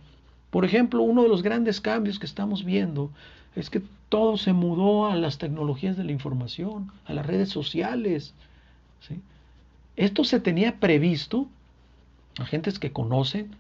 Por 0.50 0.64
ejemplo, 0.64 1.02
uno 1.02 1.22
de 1.22 1.28
los 1.28 1.42
grandes 1.42 1.80
cambios 1.80 2.18
que 2.18 2.26
estamos 2.26 2.64
viendo 2.64 3.10
es 3.56 3.70
que 3.70 3.82
todo 4.08 4.36
se 4.36 4.52
mudó 4.52 5.06
a 5.06 5.16
las 5.16 5.38
tecnologías 5.38 5.96
de 5.96 6.04
la 6.04 6.12
información, 6.12 6.90
a 7.04 7.12
las 7.12 7.26
redes 7.26 7.48
sociales. 7.48 8.34
¿sí? 9.00 9.20
Esto 10.00 10.24
se 10.24 10.40
tenía 10.40 10.80
previsto, 10.80 11.46
agentes 12.38 12.78
que 12.78 12.90
conocen, 12.90 13.50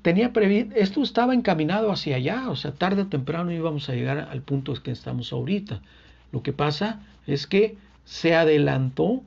tenía 0.00 0.32
previsto, 0.32 0.74
esto 0.74 1.02
estaba 1.02 1.34
encaminado 1.34 1.92
hacia 1.92 2.16
allá, 2.16 2.48
o 2.48 2.56
sea, 2.56 2.72
tarde 2.72 3.02
o 3.02 3.06
temprano 3.06 3.52
íbamos 3.52 3.90
a 3.90 3.94
llegar 3.94 4.18
al 4.18 4.40
punto 4.40 4.72
que 4.82 4.90
estamos 4.90 5.34
ahorita. 5.34 5.82
Lo 6.32 6.42
que 6.42 6.54
pasa 6.54 7.02
es 7.26 7.46
que 7.46 7.76
se 8.06 8.34
adelantó, 8.34 9.22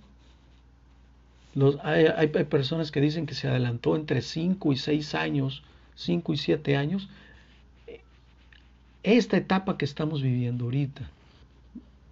hay, 1.84 2.30
personas 2.30 2.90
que 2.90 3.00
dicen 3.00 3.28
que 3.28 3.36
se 3.36 3.48
adelantó 3.48 3.96
entre 3.96 4.24
5 4.24 4.74
y 4.74 4.78
6 4.78 5.14
años, 5.14 5.62
5 5.94 6.34
y 6.34 6.38
7 6.38 6.78
años, 6.78 7.10
esta 9.04 9.38
etapa 9.38 9.78
que 9.78 9.86
estamos 9.86 10.24
viviendo 10.24 10.66
ahorita, 10.66 11.08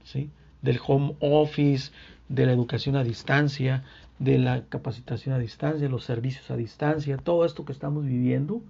¿sí? 0.04 0.30
del 0.62 0.80
home 0.86 1.16
office, 1.22 1.92
de 2.32 2.46
la 2.46 2.54
educación 2.54 2.96
a 2.96 3.04
distancia, 3.04 3.84
de 4.20 4.40
la 4.40 4.64
capacitación 4.64 5.36
a 5.36 5.40
distancia, 5.40 5.90
los 5.90 6.06
servicios 6.06 6.50
a 6.50 6.56
distancia, 6.56 7.18
todo 7.18 7.46
esto 7.46 7.66
que 7.66 7.74
estamos 7.74 8.06
viviendo, 8.06 8.62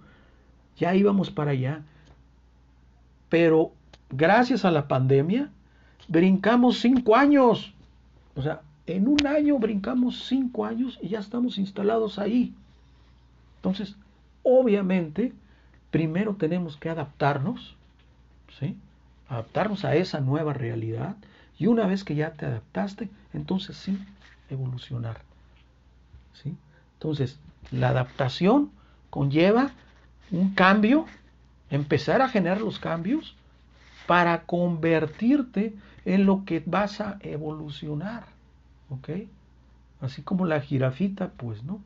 ya 0.76 0.94
íbamos 0.94 1.30
para 1.30 1.52
allá. 1.52 1.82
Pero 3.28 3.72
gracias 4.10 4.64
a 4.64 4.70
la 4.72 4.88
pandemia, 4.88 5.50
brincamos 6.08 6.80
cinco 6.80 7.16
años. 7.16 7.72
O 8.34 8.42
sea, 8.42 8.62
en 8.86 9.06
un 9.06 9.26
año 9.26 9.58
brincamos 9.58 10.24
cinco 10.26 10.64
años 10.64 10.98
y 11.00 11.08
ya 11.08 11.20
estamos 11.20 11.56
instalados 11.56 12.18
ahí. 12.18 12.52
Entonces, 13.56 13.94
obviamente, 14.42 15.32
primero 15.92 16.34
tenemos 16.34 16.76
que 16.76 16.90
adaptarnos, 16.90 17.76
¿sí? 18.58 18.76
Adaptarnos 19.28 19.84
a 19.84 19.94
esa 19.94 20.20
nueva 20.20 20.52
realidad 20.52 21.14
y 21.58 21.68
una 21.68 21.86
vez 21.86 22.02
que 22.02 22.16
ya 22.16 22.32
te 22.32 22.46
adaptaste, 22.46 23.08
entonces 23.32 23.76
sí, 23.76 23.98
evolucionar. 24.50 25.20
¿sí? 26.32 26.56
Entonces, 26.94 27.38
la 27.70 27.88
adaptación 27.88 28.70
conlleva 29.10 29.70
un 30.30 30.54
cambio, 30.54 31.06
empezar 31.70 32.22
a 32.22 32.28
generar 32.28 32.60
los 32.60 32.78
cambios 32.78 33.36
para 34.06 34.42
convertirte 34.42 35.74
en 36.04 36.26
lo 36.26 36.44
que 36.44 36.62
vas 36.64 37.00
a 37.00 37.18
evolucionar. 37.20 38.24
¿Ok? 38.90 39.10
Así 40.00 40.22
como 40.22 40.46
la 40.46 40.60
jirafita, 40.60 41.30
pues, 41.30 41.62
¿no? 41.62 41.80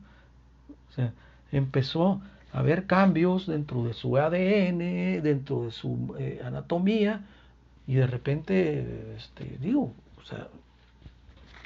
O 0.89 0.91
sea, 0.93 1.13
empezó 1.51 2.21
a 2.51 2.59
haber 2.59 2.85
cambios 2.85 3.45
dentro 3.45 3.83
de 3.83 3.93
su 3.93 4.17
ADN, 4.17 5.21
dentro 5.21 5.65
de 5.65 5.71
su 5.71 6.15
eh, 6.17 6.41
anatomía, 6.43 7.25
y 7.85 7.95
de 7.95 8.07
repente, 8.07 9.15
este, 9.15 9.57
digo, 9.61 9.93
o 10.17 10.25
sea, 10.25 10.47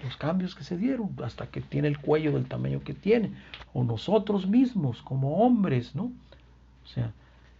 los 0.03 0.17
cambios 0.17 0.55
que 0.55 0.63
se 0.63 0.77
dieron 0.77 1.11
hasta 1.23 1.47
que 1.47 1.61
tiene 1.61 1.87
el 1.87 1.99
cuello 1.99 2.31
del 2.31 2.47
tamaño 2.47 2.83
que 2.83 2.93
tiene, 2.93 3.31
o 3.73 3.83
nosotros 3.83 4.47
mismos 4.47 5.01
como 5.01 5.43
hombres, 5.43 5.95
¿no? 5.95 6.11
O 6.83 6.87
sea, 6.87 7.11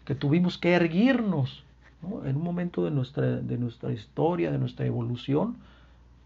que 0.05 0.15
tuvimos 0.15 0.57
que 0.57 0.73
erguirnos, 0.73 1.63
¿no? 2.01 2.25
En 2.25 2.35
un 2.35 2.43
momento 2.43 2.83
de 2.83 2.91
nuestra, 2.91 3.37
de 3.37 3.57
nuestra 3.57 3.91
historia, 3.91 4.51
de 4.51 4.57
nuestra 4.57 4.85
evolución, 4.85 5.57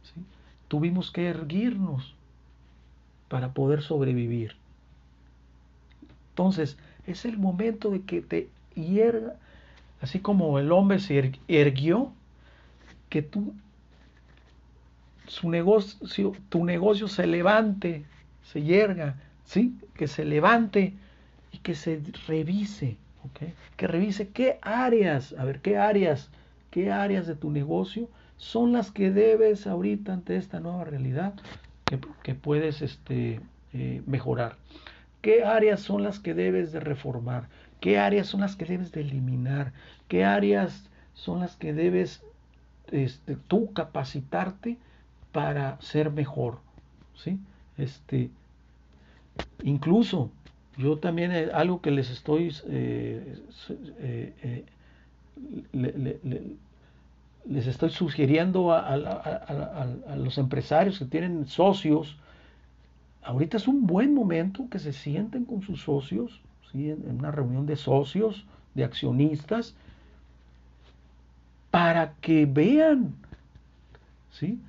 ¿sí? 0.03 0.21
tuvimos 0.67 1.11
que 1.11 1.27
erguirnos 1.27 2.15
para 3.27 3.53
poder 3.53 3.81
sobrevivir. 3.81 4.55
Entonces, 6.29 6.77
es 7.07 7.25
el 7.25 7.37
momento 7.37 7.89
de 7.89 8.01
que 8.01 8.21
te 8.21 8.49
hierga, 8.75 9.35
así 10.01 10.19
como 10.19 10.59
el 10.59 10.71
hombre 10.71 10.99
se 10.99 11.33
erguió, 11.47 12.11
que 13.09 13.21
tú, 13.21 13.53
su 15.27 15.49
negocio, 15.49 16.33
tu 16.49 16.65
negocio 16.65 17.07
se 17.07 17.27
levante, 17.27 18.05
se 18.43 18.61
yerga, 18.61 19.15
¿sí? 19.45 19.77
que 19.95 20.07
se 20.07 20.25
levante 20.25 20.93
y 21.51 21.57
que 21.59 21.75
se 21.75 22.01
revise, 22.27 22.97
que 23.75 23.87
revise 23.87 24.29
qué 24.29 24.59
áreas, 24.61 25.33
a 25.37 25.45
ver, 25.45 25.61
qué 25.61 25.77
áreas, 25.77 26.29
qué 26.71 26.91
áreas 26.91 27.27
de 27.27 27.35
tu 27.35 27.49
negocio 27.51 28.09
son 28.37 28.73
las 28.73 28.91
que 28.91 29.11
debes 29.11 29.67
ahorita 29.67 30.13
ante 30.13 30.37
esta 30.37 30.59
nueva 30.59 30.83
realidad 30.83 31.33
que, 32.23 32.35
puedes 32.35 32.81
este, 32.81 33.39
eh, 33.73 34.01
mejorar. 34.05 34.57
¿Qué 35.21 35.43
áreas 35.43 35.81
son 35.81 36.03
las 36.03 36.19
que 36.19 36.33
debes 36.33 36.71
de 36.71 36.79
reformar? 36.79 37.47
¿Qué 37.79 37.97
áreas 37.99 38.27
son 38.27 38.41
las 38.41 38.55
que 38.55 38.65
debes 38.65 38.91
de 38.91 39.01
eliminar? 39.01 39.73
¿Qué 40.07 40.23
áreas 40.23 40.89
son 41.13 41.39
las 41.39 41.55
que 41.55 41.73
debes 41.73 42.21
este, 42.91 43.37
tú 43.47 43.71
capacitarte 43.73 44.77
para 45.35 45.77
ser 45.81 46.11
mejor, 46.11 46.59
¿sí? 47.13 47.37
Este, 47.77 48.29
incluso 49.63 50.31
yo 50.77 50.97
también 50.97 51.33
eh, 51.33 51.49
algo 51.53 51.81
que 51.81 51.91
les 51.91 52.09
estoy 52.09 52.55
eh, 52.69 53.37
eh, 53.99 54.63
les 57.49 57.67
estoy 57.67 57.89
sugiriendo 57.89 58.71
a, 58.71 58.95
los 60.15 60.37
empresarios 60.37 60.99
que 60.99 61.05
tienen 61.05 61.47
socios, 61.47 62.15
ahorita 63.21 63.57
es 63.57 63.67
un 63.67 63.85
buen 63.85 64.13
momento 64.13 64.69
que 64.71 64.79
se 64.79 64.93
sienten 64.93 65.43
con 65.43 65.61
sus 65.63 65.81
socios, 65.81 66.39
¿sí? 66.71 66.91
en 66.91 67.19
una 67.19 67.31
reunión 67.31 67.65
de 67.65 67.75
socios, 67.75 68.45
de 68.73 68.85
accionistas, 68.85 69.75
para 71.71 72.13
que 72.21 72.45
vean, 72.45 73.13
¿sí? 74.31 74.61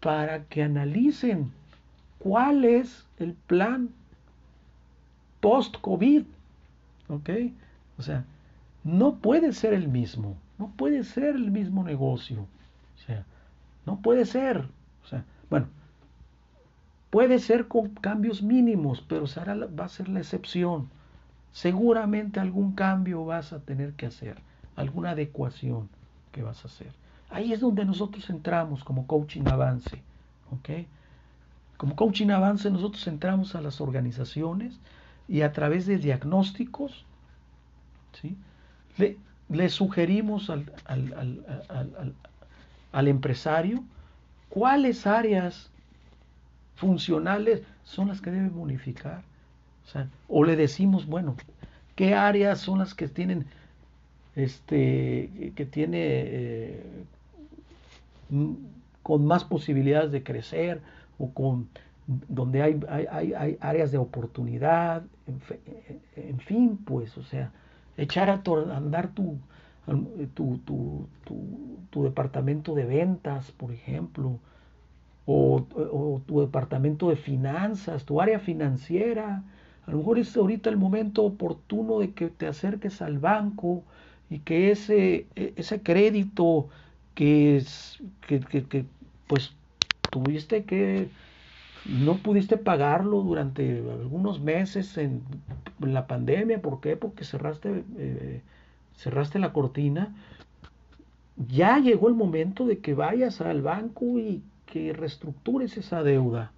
Para 0.00 0.44
que 0.44 0.62
analicen 0.62 1.52
cuál 2.18 2.64
es 2.64 3.06
el 3.18 3.34
plan 3.34 3.90
post-COVID. 5.40 6.24
¿Ok? 7.08 7.30
O 7.98 8.02
sea, 8.02 8.24
no 8.84 9.16
puede 9.16 9.52
ser 9.52 9.72
el 9.72 9.88
mismo, 9.88 10.36
no 10.58 10.68
puede 10.76 11.04
ser 11.04 11.34
el 11.36 11.50
mismo 11.50 11.82
negocio. 11.82 12.42
O 12.96 13.06
sea, 13.06 13.24
no 13.86 14.00
puede 14.00 14.24
ser. 14.24 14.68
O 15.04 15.06
sea, 15.06 15.24
bueno, 15.50 15.66
puede 17.10 17.38
ser 17.38 17.68
con 17.68 17.88
cambios 17.88 18.42
mínimos, 18.42 19.00
pero 19.00 19.24
va 19.26 19.84
a 19.84 19.88
ser 19.88 20.08
la 20.08 20.20
excepción. 20.20 20.88
Seguramente 21.52 22.40
algún 22.40 22.72
cambio 22.72 23.24
vas 23.24 23.52
a 23.52 23.60
tener 23.60 23.94
que 23.94 24.06
hacer, 24.06 24.38
alguna 24.76 25.10
adecuación 25.10 25.88
que 26.32 26.42
vas 26.42 26.64
a 26.64 26.68
hacer. 26.68 26.92
Ahí 27.30 27.52
es 27.52 27.60
donde 27.60 27.84
nosotros 27.84 28.28
entramos 28.30 28.84
como 28.84 29.06
coaching 29.06 29.46
avance. 29.46 30.02
¿ok? 30.50 30.86
Como 31.76 31.94
coaching 31.94 32.30
avance 32.30 32.70
nosotros 32.70 33.06
entramos 33.06 33.54
a 33.54 33.60
las 33.60 33.80
organizaciones 33.80 34.78
y 35.28 35.42
a 35.42 35.52
través 35.52 35.86
de 35.86 35.98
diagnósticos 35.98 37.04
¿sí? 38.20 38.36
le, 39.48 39.68
sugerimos 39.68 40.50
al, 40.50 40.72
al, 40.86 41.44
al, 41.68 42.14
al, 42.92 43.08
empresario 43.08 43.84
cuáles 44.48 45.06
áreas 45.06 45.70
funcionales 46.76 47.62
son 47.84 48.08
las 48.08 48.20
que 48.20 48.30
debe 48.30 48.48
bonificar. 48.48 49.22
O 50.28 50.44
le 50.44 50.56
decimos, 50.56 51.06
bueno, 51.06 51.36
¿qué 51.96 52.14
áreas 52.14 52.60
son 52.60 52.78
las 52.78 52.94
que 52.94 53.08
tienen, 53.08 53.46
este, 54.36 55.52
que 55.56 55.64
tiene 55.64 55.98
eh, 56.00 57.04
con 59.02 59.26
más 59.26 59.44
posibilidades 59.44 60.12
de 60.12 60.22
crecer 60.22 60.80
o 61.18 61.32
con 61.32 61.68
donde 62.06 62.62
hay, 62.62 62.80
hay, 62.88 63.32
hay 63.34 63.58
áreas 63.60 63.92
de 63.92 63.98
oportunidad, 63.98 65.02
en, 66.16 66.38
fin, 66.40 66.78
pues, 66.78 67.18
o 67.18 67.22
sea, 67.22 67.52
echar 67.98 68.30
a 68.30 68.42
andar 68.74 69.08
tu, 69.08 69.38
tu, 70.34 70.58
tu, 71.90 72.02
departamento 72.02 72.74
de 72.74 72.86
ventas, 72.86 73.50
por 73.52 73.72
ejemplo, 73.72 74.38
o, 75.26 75.66
o, 75.74 76.22
tu 76.26 76.40
departamento 76.40 77.10
de 77.10 77.16
finanzas, 77.16 78.04
tu 78.04 78.20
área 78.20 78.38
financiera. 78.38 79.42
A 79.86 79.90
lo 79.90 79.98
mejor 79.98 80.18
es 80.18 80.34
ahorita 80.34 80.70
el 80.70 80.78
momento 80.78 81.24
oportuno 81.24 81.98
de 81.98 82.12
que 82.12 82.28
te 82.28 82.46
acerques 82.46 83.02
al 83.02 83.18
banco 83.18 83.82
y 84.30 84.38
que 84.38 84.70
ese, 84.70 85.26
e, 85.36 85.52
ese 85.56 85.82
crédito 85.82 86.68
que, 87.18 87.56
es, 87.56 87.98
que, 88.28 88.86
pues 89.26 89.52
tuviste 90.08 90.62
que 90.62 91.08
no 91.84 92.18
pudiste 92.18 92.56
pagarlo 92.56 93.22
durante 93.22 93.78
algunos 93.90 94.40
meses 94.40 94.96
en 94.98 95.22
la 95.80 96.06
pandemia, 96.06 96.62
¿por 96.62 96.80
qué? 96.80 96.96
Porque 96.96 97.24
cerraste, 97.24 97.82
eh, 97.96 98.40
cerraste 98.94 99.40
la 99.40 99.52
cortina. 99.52 100.14
Ya 101.48 101.80
llegó 101.80 102.06
el 102.06 102.14
momento 102.14 102.66
de 102.66 102.78
que 102.78 102.94
vayas 102.94 103.40
al 103.40 103.62
banco 103.62 104.16
y 104.16 104.40
que 104.66 104.92
reestructures 104.92 105.76
esa 105.76 106.04
deuda. 106.04 106.52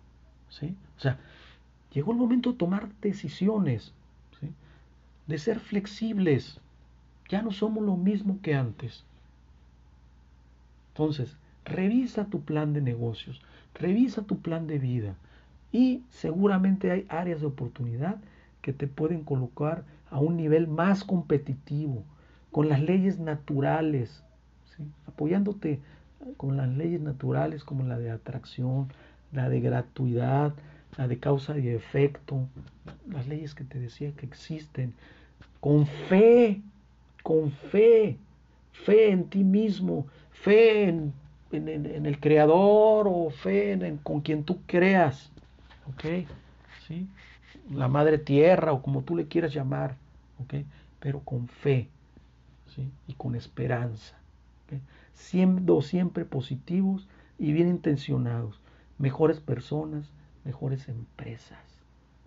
¿sí? 0.51 0.77
O 0.99 1.01
sea, 1.01 1.18
llegó 1.90 2.12
el 2.12 2.18
momento 2.18 2.53
de 2.53 2.59
tomar 2.59 2.90
decisiones, 3.01 3.94
¿sí? 4.38 4.51
de 5.27 5.38
ser 5.38 5.59
flexibles. 5.59 6.61
Ya 7.31 7.40
no 7.40 7.51
somos 7.51 7.83
lo 7.83 7.96
mismo 7.96 8.40
que 8.42 8.55
antes. 8.55 9.07
Entonces, 10.90 11.37
revisa 11.64 12.26
tu 12.26 12.42
plan 12.42 12.72
de 12.72 12.81
negocios, 12.81 13.40
revisa 13.74 14.22
tu 14.22 14.40
plan 14.40 14.66
de 14.66 14.79
vida 14.79 15.14
y 15.72 16.03
seguramente 16.11 16.90
hay 16.90 17.07
áreas 17.09 17.40
de 17.40 17.46
oportunidad 17.46 18.16
que 18.62 18.72
te 18.72 18.87
pueden 18.87 19.24
colocar 19.24 19.85
a 20.11 20.18
un 20.18 20.37
nivel 20.37 20.66
más 20.66 21.05
competitivo, 21.05 22.05
con 22.50 22.68
las 22.68 22.81
leyes 22.81 23.18
naturales, 23.18 24.24
apoyándote 25.07 25.81
con 26.37 26.57
las 26.57 26.68
leyes 26.68 27.00
naturales 27.00 27.64
como 27.64 27.85
la 27.85 27.98
de 27.98 28.11
atracción, 28.11 28.88
la 29.33 29.48
de 29.48 29.61
gratuidad, 29.61 30.53
la 30.96 31.07
de 31.07 31.18
causa 31.18 31.59
y 31.59 31.68
efecto, 31.68 32.48
las 33.09 33.29
leyes 33.29 33.55
que 33.55 33.64
te 33.64 33.79
decía 33.79 34.12
que 34.12 34.26
existen, 34.26 34.94
con 35.61 35.87
fe, 35.87 36.61
con 37.22 37.53
fe, 37.53 38.18
fe 38.72 39.11
en 39.11 39.28
ti 39.28 39.44
mismo, 39.44 40.06
fe 40.30 40.88
en, 40.88 41.12
el 41.52 42.20
creador 42.20 43.09
o 43.09 43.30
fe 43.30 43.72
en, 43.72 43.96
con 43.98 44.20
quien 44.20 44.44
tú 44.44 44.61
creas, 44.66 45.30
¿ok? 45.88 46.26
¿Sí? 46.87 47.09
La 47.70 47.88
madre 47.88 48.18
tierra 48.18 48.72
o 48.72 48.83
como 48.83 49.02
tú 49.02 49.16
le 49.16 49.26
quieras 49.26 49.52
llamar, 49.52 49.96
¿ok? 50.42 50.64
Pero 51.00 51.20
con 51.20 51.48
fe, 51.48 51.88
¿sí? 52.74 52.90
Y 53.06 53.14
con 53.14 53.35
esperanza, 53.35 54.16
Siendo 55.14 55.83
siempre 55.83 56.24
positivos 56.24 57.06
y 57.38 57.52
bien 57.52 57.68
intencionados, 57.68 58.61
mejores 58.96 59.38
personas, 59.38 60.11
mejores 60.44 60.88
empresas, 60.88 61.59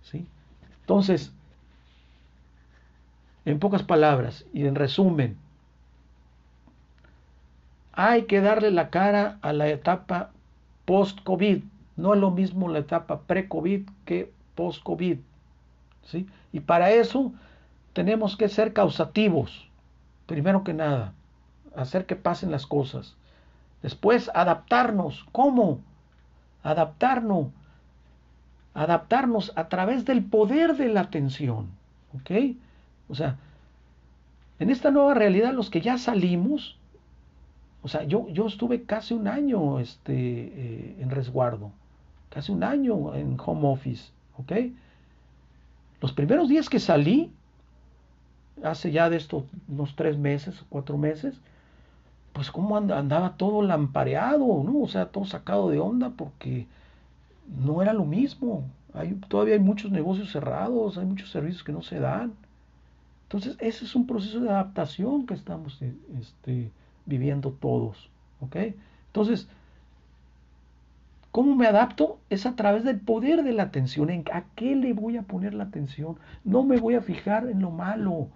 ¿sí? 0.04 0.28
Entonces, 0.82 1.34
en 3.46 3.60
pocas 3.60 3.84
palabras 3.84 4.46
y 4.54 4.66
en 4.66 4.76
resumen, 4.76 5.38
hay 7.94 8.24
que 8.24 8.42
darle 8.42 8.72
la 8.72 8.90
cara 8.90 9.38
a 9.42 9.54
la 9.54 9.68
etapa 9.70 10.32
post-COVID. 10.86 11.64
No 11.96 12.14
es 12.14 12.20
lo 12.20 12.32
mismo 12.32 12.68
la 12.68 12.80
etapa 12.80 13.22
pre-COVID 13.22 13.88
que 14.06 14.32
post-COVID. 14.56 15.20
¿sí? 16.04 16.28
Y 16.52 16.60
para 16.60 16.92
eso 16.92 17.32
tenemos 17.94 18.36
que 18.36 18.50
ser 18.50 18.74
causativos, 18.74 19.70
primero 20.26 20.64
que 20.64 20.74
nada, 20.74 21.14
hacer 21.76 22.06
que 22.06 22.16
pasen 22.16 22.52
las 22.52 22.66
cosas. 22.66 23.16
Después, 23.84 24.32
adaptarnos. 24.34 25.26
¿Cómo? 25.32 25.80
Adaptarnos. 26.64 27.48
Adaptarnos 28.74 29.52
a 29.56 29.68
través 29.68 30.06
del 30.06 30.24
poder 30.24 30.78
de 30.78 30.88
la 30.88 31.02
atención. 31.02 31.68
¿Ok? 32.16 32.56
O 33.10 33.16
sea, 33.16 33.38
en 34.58 34.70
esta 34.70 34.90
nueva 34.90 35.14
realidad, 35.14 35.54
los 35.54 35.70
que 35.70 35.82
ya 35.82 35.98
salimos, 35.98 36.78
o 37.84 37.90
sea, 37.90 38.04
yo, 38.04 38.28
yo 38.30 38.48
estuve 38.48 38.84
casi 38.84 39.14
un 39.14 39.28
año 39.28 39.80
este, 39.80 40.14
eh, 40.16 40.98
en 41.00 41.10
resguardo, 41.10 41.72
casi 42.30 42.54
un 42.54 42.64
año 42.64 43.14
en 43.14 43.38
home 43.46 43.68
office, 43.68 44.12
¿ok? 44.38 44.54
Los 46.02 46.14
primeros 46.14 46.48
días 46.48 46.70
que 46.70 46.80
salí, 46.80 47.32
hace 48.64 48.92
ya 48.92 49.10
de 49.10 49.18
estos 49.18 49.44
unos 49.68 49.96
tres 49.98 50.18
meses, 50.18 50.64
cuatro 50.70 50.98
meses, 50.98 51.36
pues 52.32 52.50
como 52.52 52.78
andaba 52.78 53.36
todo 53.36 53.62
lampareado, 53.62 54.64
¿no? 54.64 54.80
O 54.82 54.88
sea, 54.88 55.08
todo 55.08 55.26
sacado 55.26 55.70
de 55.70 55.80
onda 55.80 56.12
porque 56.12 56.66
no 57.64 57.82
era 57.82 57.94
lo 57.94 58.06
mismo. 58.06 58.64
Hay, 58.94 59.14
todavía 59.28 59.56
hay 59.56 59.60
muchos 59.60 59.92
negocios 59.92 60.32
cerrados, 60.32 60.98
hay 60.98 61.06
muchos 61.06 61.32
servicios 61.32 61.64
que 61.64 61.74
no 61.74 61.82
se 61.82 62.00
dan. 62.00 62.34
Entonces, 63.24 63.58
ese 63.60 63.86
es 63.86 63.96
un 63.96 64.08
proceso 64.08 64.40
de 64.40 64.50
adaptación 64.50 65.26
que 65.26 65.34
estamos 65.34 65.80
este, 66.20 66.72
viviendo 67.06 67.52
todos. 67.52 68.10
¿Ok? 68.40 68.58
Entonces, 69.08 69.48
¿cómo 71.32 71.56
me 71.56 71.68
adapto? 71.68 72.20
Es 72.30 72.46
a 72.46 72.56
través 72.56 72.84
del 72.84 73.00
poder 73.00 73.44
de 73.44 73.54
la 73.54 73.64
atención. 73.64 74.10
¿En 74.10 74.24
¿A 74.34 74.44
qué 74.56 74.76
le 74.76 74.94
voy 74.94 75.18
a 75.18 75.24
poner 75.24 75.54
la 75.54 75.66
atención? 75.66 76.18
No 76.44 76.64
me 76.64 76.78
voy 76.78 76.96
a 76.96 77.02
fijar 77.02 77.48
en 77.48 77.62
lo 77.62 77.72
malo. 77.72 78.28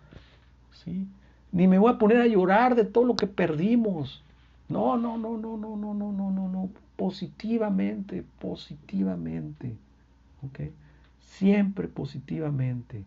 ¿Sí? 0.72 1.08
Ni 1.52 1.68
me 1.68 1.80
voy 1.80 1.94
a 1.94 1.98
poner 1.98 2.22
a 2.22 2.28
llorar 2.28 2.76
de 2.76 2.86
todo 2.86 3.06
lo 3.06 3.16
que 3.16 3.28
perdimos. 3.28 4.24
No, 4.70 4.98
no, 4.98 5.18
no, 5.18 5.38
no, 5.38 5.58
no, 5.58 5.76
no, 5.76 5.94
no, 5.94 6.12
no, 6.12 6.32
no, 6.32 6.50
no. 6.50 6.70
Positivamente, 6.96 8.24
positivamente. 8.40 9.76
¿Ok? 10.44 10.72
Siempre 11.22 11.88
positivamente. 11.88 13.04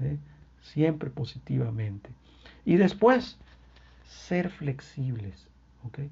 ¿eh? 0.00 0.18
Siempre 0.62 1.10
positivamente. 1.10 2.10
Y 2.64 2.76
después, 2.76 3.38
ser 4.14 4.50
flexibles. 4.50 5.46
¿okay? 5.86 6.10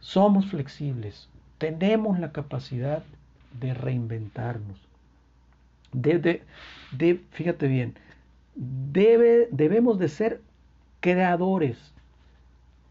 Somos 0.00 0.46
flexibles, 0.46 1.28
tenemos 1.58 2.18
la 2.18 2.32
capacidad 2.32 3.02
de 3.60 3.74
reinventarnos. 3.74 4.78
De, 5.92 6.42
de, 6.92 7.24
fíjate 7.32 7.66
bien, 7.66 7.94
debe, 8.54 9.48
debemos 9.50 9.98
de 9.98 10.08
ser 10.08 10.40
creadores 11.00 11.92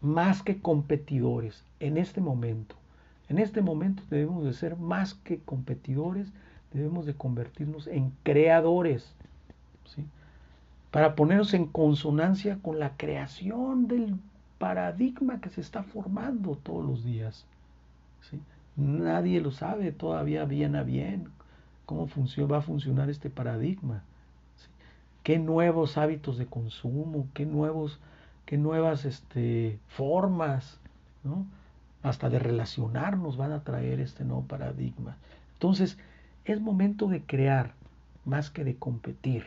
más 0.02 0.42
que 0.42 0.60
competidores 0.60 1.64
en 1.80 1.96
este 1.96 2.20
momento. 2.20 2.76
En 3.28 3.38
este 3.38 3.62
momento 3.62 4.02
debemos 4.10 4.44
de 4.44 4.52
ser 4.52 4.76
más 4.76 5.14
que 5.14 5.38
competidores, 5.38 6.28
debemos 6.72 7.06
de 7.06 7.14
convertirnos 7.14 7.86
en 7.86 8.12
creadores. 8.22 9.14
¿sí? 9.86 10.04
Para 10.90 11.14
ponernos 11.14 11.54
en 11.54 11.66
consonancia 11.66 12.58
con 12.62 12.78
la 12.78 12.96
creación 12.96 13.86
del 13.86 14.16
paradigma 14.58 15.40
que 15.40 15.48
se 15.48 15.60
está 15.60 15.82
formando 15.82 16.56
todos 16.56 16.84
los 16.84 17.04
días. 17.04 17.46
¿sí? 18.28 18.40
Nadie 18.76 19.40
lo 19.40 19.52
sabe 19.52 19.92
todavía 19.92 20.44
bien 20.44 20.76
a 20.76 20.82
bien 20.82 21.28
cómo 21.86 22.08
va 22.48 22.58
a 22.58 22.62
funcionar 22.62 23.10
este 23.10 23.30
paradigma. 23.30 24.02
¿Qué 25.22 25.38
nuevos 25.38 25.98
hábitos 25.98 26.38
de 26.38 26.46
consumo? 26.46 27.26
¿Qué, 27.34 27.46
nuevos, 27.46 27.98
qué 28.46 28.56
nuevas 28.58 29.04
este, 29.04 29.78
formas? 29.88 30.78
¿no? 31.24 31.46
Hasta 32.02 32.30
de 32.30 32.38
relacionarnos 32.38 33.36
van 33.36 33.52
a 33.52 33.64
traer 33.64 34.00
este 34.00 34.24
nuevo 34.24 34.42
paradigma. 34.42 35.16
Entonces, 35.54 35.98
es 36.44 36.60
momento 36.60 37.08
de 37.08 37.22
crear 37.22 37.74
más 38.24 38.50
que 38.50 38.64
de 38.64 38.76
competir. 38.76 39.46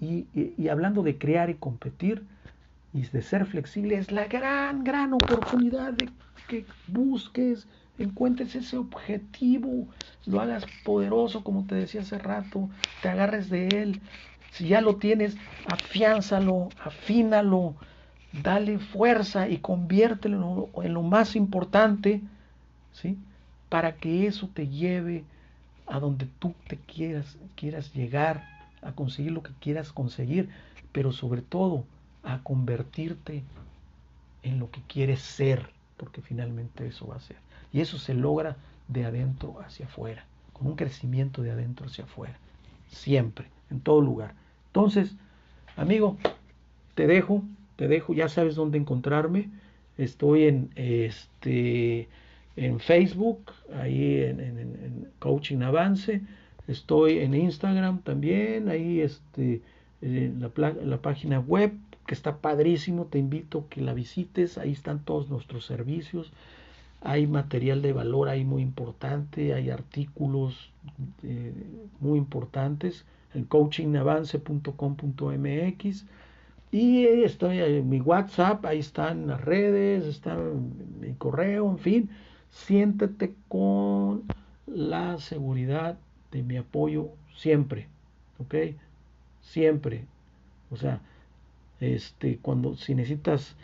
Y, 0.00 0.68
hablando 0.68 1.02
de 1.02 1.16
crear 1.16 1.48
y 1.48 1.54
competir 1.54 2.22
y 2.92 3.02
de 3.02 3.22
ser 3.22 3.46
flexible, 3.46 3.96
es 3.96 4.12
la 4.12 4.26
gran, 4.26 4.84
gran 4.84 5.12
oportunidad 5.14 5.92
de 5.92 6.10
que 6.48 6.64
busques, 6.86 7.66
encuentres 7.98 8.54
ese 8.54 8.76
objetivo, 8.76 9.88
lo 10.26 10.40
hagas 10.40 10.66
poderoso, 10.84 11.42
como 11.42 11.64
te 11.66 11.74
decía 11.74 12.02
hace 12.02 12.18
rato, 12.18 12.68
te 13.02 13.08
agarres 13.08 13.48
de 13.48 13.68
él. 13.68 14.00
Si 14.52 14.68
ya 14.68 14.80
lo 14.80 14.96
tienes, 14.96 15.36
afiánzalo, 15.66 16.68
afínalo, 16.82 17.74
dale 18.42 18.78
fuerza 18.78 19.48
y 19.48 19.58
conviértelo 19.58 20.68
en 20.82 20.94
lo, 20.94 21.02
más 21.02 21.36
importante, 21.36 22.20
¿sí? 22.92 23.16
para 23.68 23.96
que 23.96 24.26
eso 24.26 24.48
te 24.52 24.68
lleve 24.68 25.24
a 25.86 26.00
donde 26.00 26.26
tú 26.38 26.54
te 26.68 26.76
quieras, 26.76 27.36
quieras 27.54 27.92
llegar, 27.94 28.55
a 28.86 28.92
conseguir 28.92 29.32
lo 29.32 29.42
que 29.42 29.52
quieras 29.60 29.92
conseguir, 29.92 30.48
pero 30.92 31.12
sobre 31.12 31.42
todo 31.42 31.84
a 32.22 32.42
convertirte 32.42 33.42
en 34.42 34.58
lo 34.58 34.70
que 34.70 34.80
quieres 34.86 35.20
ser, 35.20 35.68
porque 35.96 36.22
finalmente 36.22 36.86
eso 36.86 37.06
va 37.06 37.16
a 37.16 37.20
ser. 37.20 37.36
Y 37.72 37.80
eso 37.80 37.98
se 37.98 38.14
logra 38.14 38.56
de 38.88 39.04
adentro 39.04 39.60
hacia 39.60 39.86
afuera, 39.86 40.24
con 40.52 40.68
un 40.68 40.76
crecimiento 40.76 41.42
de 41.42 41.50
adentro 41.50 41.86
hacia 41.86 42.04
afuera, 42.04 42.38
siempre, 42.88 43.46
en 43.70 43.80
todo 43.80 44.00
lugar. 44.00 44.34
Entonces, 44.68 45.16
amigo, 45.76 46.16
te 46.94 47.06
dejo, 47.06 47.42
te 47.76 47.88
dejo, 47.88 48.14
ya 48.14 48.28
sabes 48.28 48.54
dónde 48.54 48.78
encontrarme. 48.78 49.50
Estoy 49.98 50.44
en 50.44 50.70
este 50.76 52.08
en 52.56 52.80
Facebook, 52.80 53.52
ahí 53.74 54.22
en, 54.22 55.08
Coaching 55.18 55.60
Avance. 55.62 56.22
Estoy 56.68 57.18
en 57.18 57.34
Instagram 57.34 58.02
también, 58.02 58.68
ahí 58.68 59.00
este, 59.00 59.62
en 60.02 60.40
la, 60.40 60.72
la, 60.72 60.98
página 60.98 61.40
web 61.40 61.72
que 62.06 62.14
está 62.14 62.38
padrísimo, 62.38 63.06
te 63.06 63.18
invito 63.18 63.60
a 63.60 63.68
que 63.68 63.80
la 63.80 63.94
visites, 63.94 64.58
ahí 64.58 64.72
están 64.72 65.04
todos 65.04 65.28
nuestros 65.28 65.66
servicios, 65.66 66.32
hay 67.00 67.26
material 67.26 67.82
de 67.82 67.92
valor 67.92 68.28
ahí 68.28 68.44
muy 68.44 68.62
importante, 68.62 69.54
hay 69.54 69.70
artículos 69.70 70.70
eh, 71.22 71.52
muy 72.00 72.18
importantes 72.18 73.04
en 73.34 73.44
coachingavance.com.mx 73.44 76.06
y 76.72 77.04
estoy 77.04 77.60
en 77.60 77.88
mi 77.88 78.00
WhatsApp, 78.00 78.66
ahí 78.66 78.80
están 78.80 79.28
las 79.28 79.40
redes, 79.40 80.04
está 80.04 80.36
mi 81.00 81.12
correo, 81.14 81.70
en 81.70 81.78
fin, 81.78 82.10
siéntete 82.50 83.34
con 83.48 84.24
la 84.66 85.18
seguridad 85.18 85.96
de 86.32 86.42
mi 86.42 86.56
apoyo 86.56 87.10
siempre, 87.36 87.88
¿ok? 88.38 88.54
Siempre. 89.42 90.04
O 90.70 90.76
sea, 90.76 91.00
este, 91.80 92.38
cuando 92.38 92.76
si 92.76 92.94
necesitas 92.94 93.56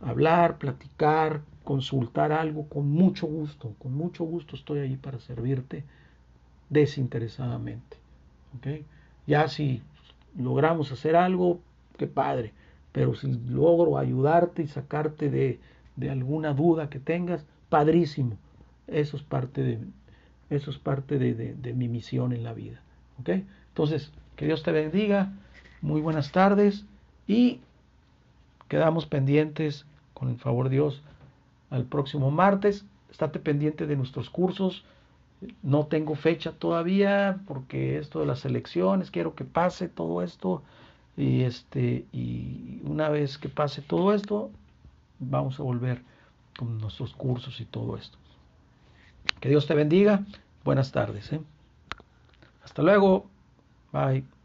hablar, 0.00 0.58
platicar, 0.58 1.42
consultar 1.64 2.32
algo, 2.32 2.68
con 2.68 2.90
mucho 2.90 3.26
gusto, 3.26 3.74
con 3.78 3.94
mucho 3.94 4.24
gusto 4.24 4.56
estoy 4.56 4.80
ahí 4.80 4.96
para 4.96 5.18
servirte 5.20 5.84
desinteresadamente, 6.68 7.96
¿ok? 8.58 8.84
Ya 9.26 9.48
si 9.48 9.82
logramos 10.36 10.92
hacer 10.92 11.16
algo, 11.16 11.60
qué 11.96 12.06
padre, 12.06 12.52
pero 12.92 13.14
si 13.14 13.32
logro 13.48 13.98
ayudarte 13.98 14.62
y 14.62 14.68
sacarte 14.68 15.30
de, 15.30 15.60
de 15.96 16.10
alguna 16.10 16.54
duda 16.54 16.90
que 16.90 16.98
tengas, 16.98 17.44
padrísimo. 17.68 18.36
Eso 18.86 19.16
es 19.16 19.22
parte 19.22 19.62
de, 19.62 19.78
eso 20.50 20.70
es 20.70 20.78
parte 20.78 21.18
de, 21.18 21.74
mi 21.74 21.88
misión 21.88 22.32
en 22.32 22.44
la 22.44 22.52
vida. 22.52 22.80
¿ok? 23.20 23.30
Entonces, 23.68 24.10
que 24.36 24.46
Dios 24.46 24.62
te 24.62 24.72
bendiga. 24.72 25.32
Muy 25.80 26.00
buenas 26.00 26.32
tardes 26.32 26.84
y 27.26 27.60
quedamos 28.68 29.06
pendientes 29.06 29.86
con 30.12 30.28
el 30.28 30.36
favor 30.36 30.68
de 30.68 30.76
Dios 30.76 31.02
al 31.70 31.84
próximo 31.84 32.30
martes. 32.30 32.84
Estate 33.10 33.38
pendiente 33.38 33.86
de 33.86 33.96
nuestros 33.96 34.28
cursos. 34.28 34.84
No 35.62 35.86
tengo 35.86 36.16
fecha 36.16 36.52
todavía 36.52 37.40
porque 37.46 37.98
esto 37.98 38.20
de 38.20 38.26
las 38.26 38.44
elecciones, 38.44 39.10
quiero 39.10 39.34
que 39.34 39.44
pase 39.44 39.88
todo 39.88 40.22
esto. 40.22 40.62
Y 41.16 41.42
este, 41.42 42.04
y 42.12 42.80
una 42.84 43.08
vez 43.08 43.38
que 43.38 43.48
pase 43.48 43.82
todo 43.82 44.12
esto, 44.12 44.50
vamos 45.18 45.60
a 45.60 45.62
volver 45.62 46.02
con 46.58 46.78
nuestros 46.78 47.14
cursos 47.14 47.60
y 47.60 47.64
todo 47.64 47.96
esto. 47.96 48.18
Que 49.40 49.48
Dios 49.48 49.66
te 49.66 49.74
bendiga. 49.74 50.24
Buenas 50.64 50.92
tardes. 50.92 51.32
¿eh? 51.32 51.40
Hasta 52.62 52.82
luego. 52.82 53.30
Bye. 53.92 54.39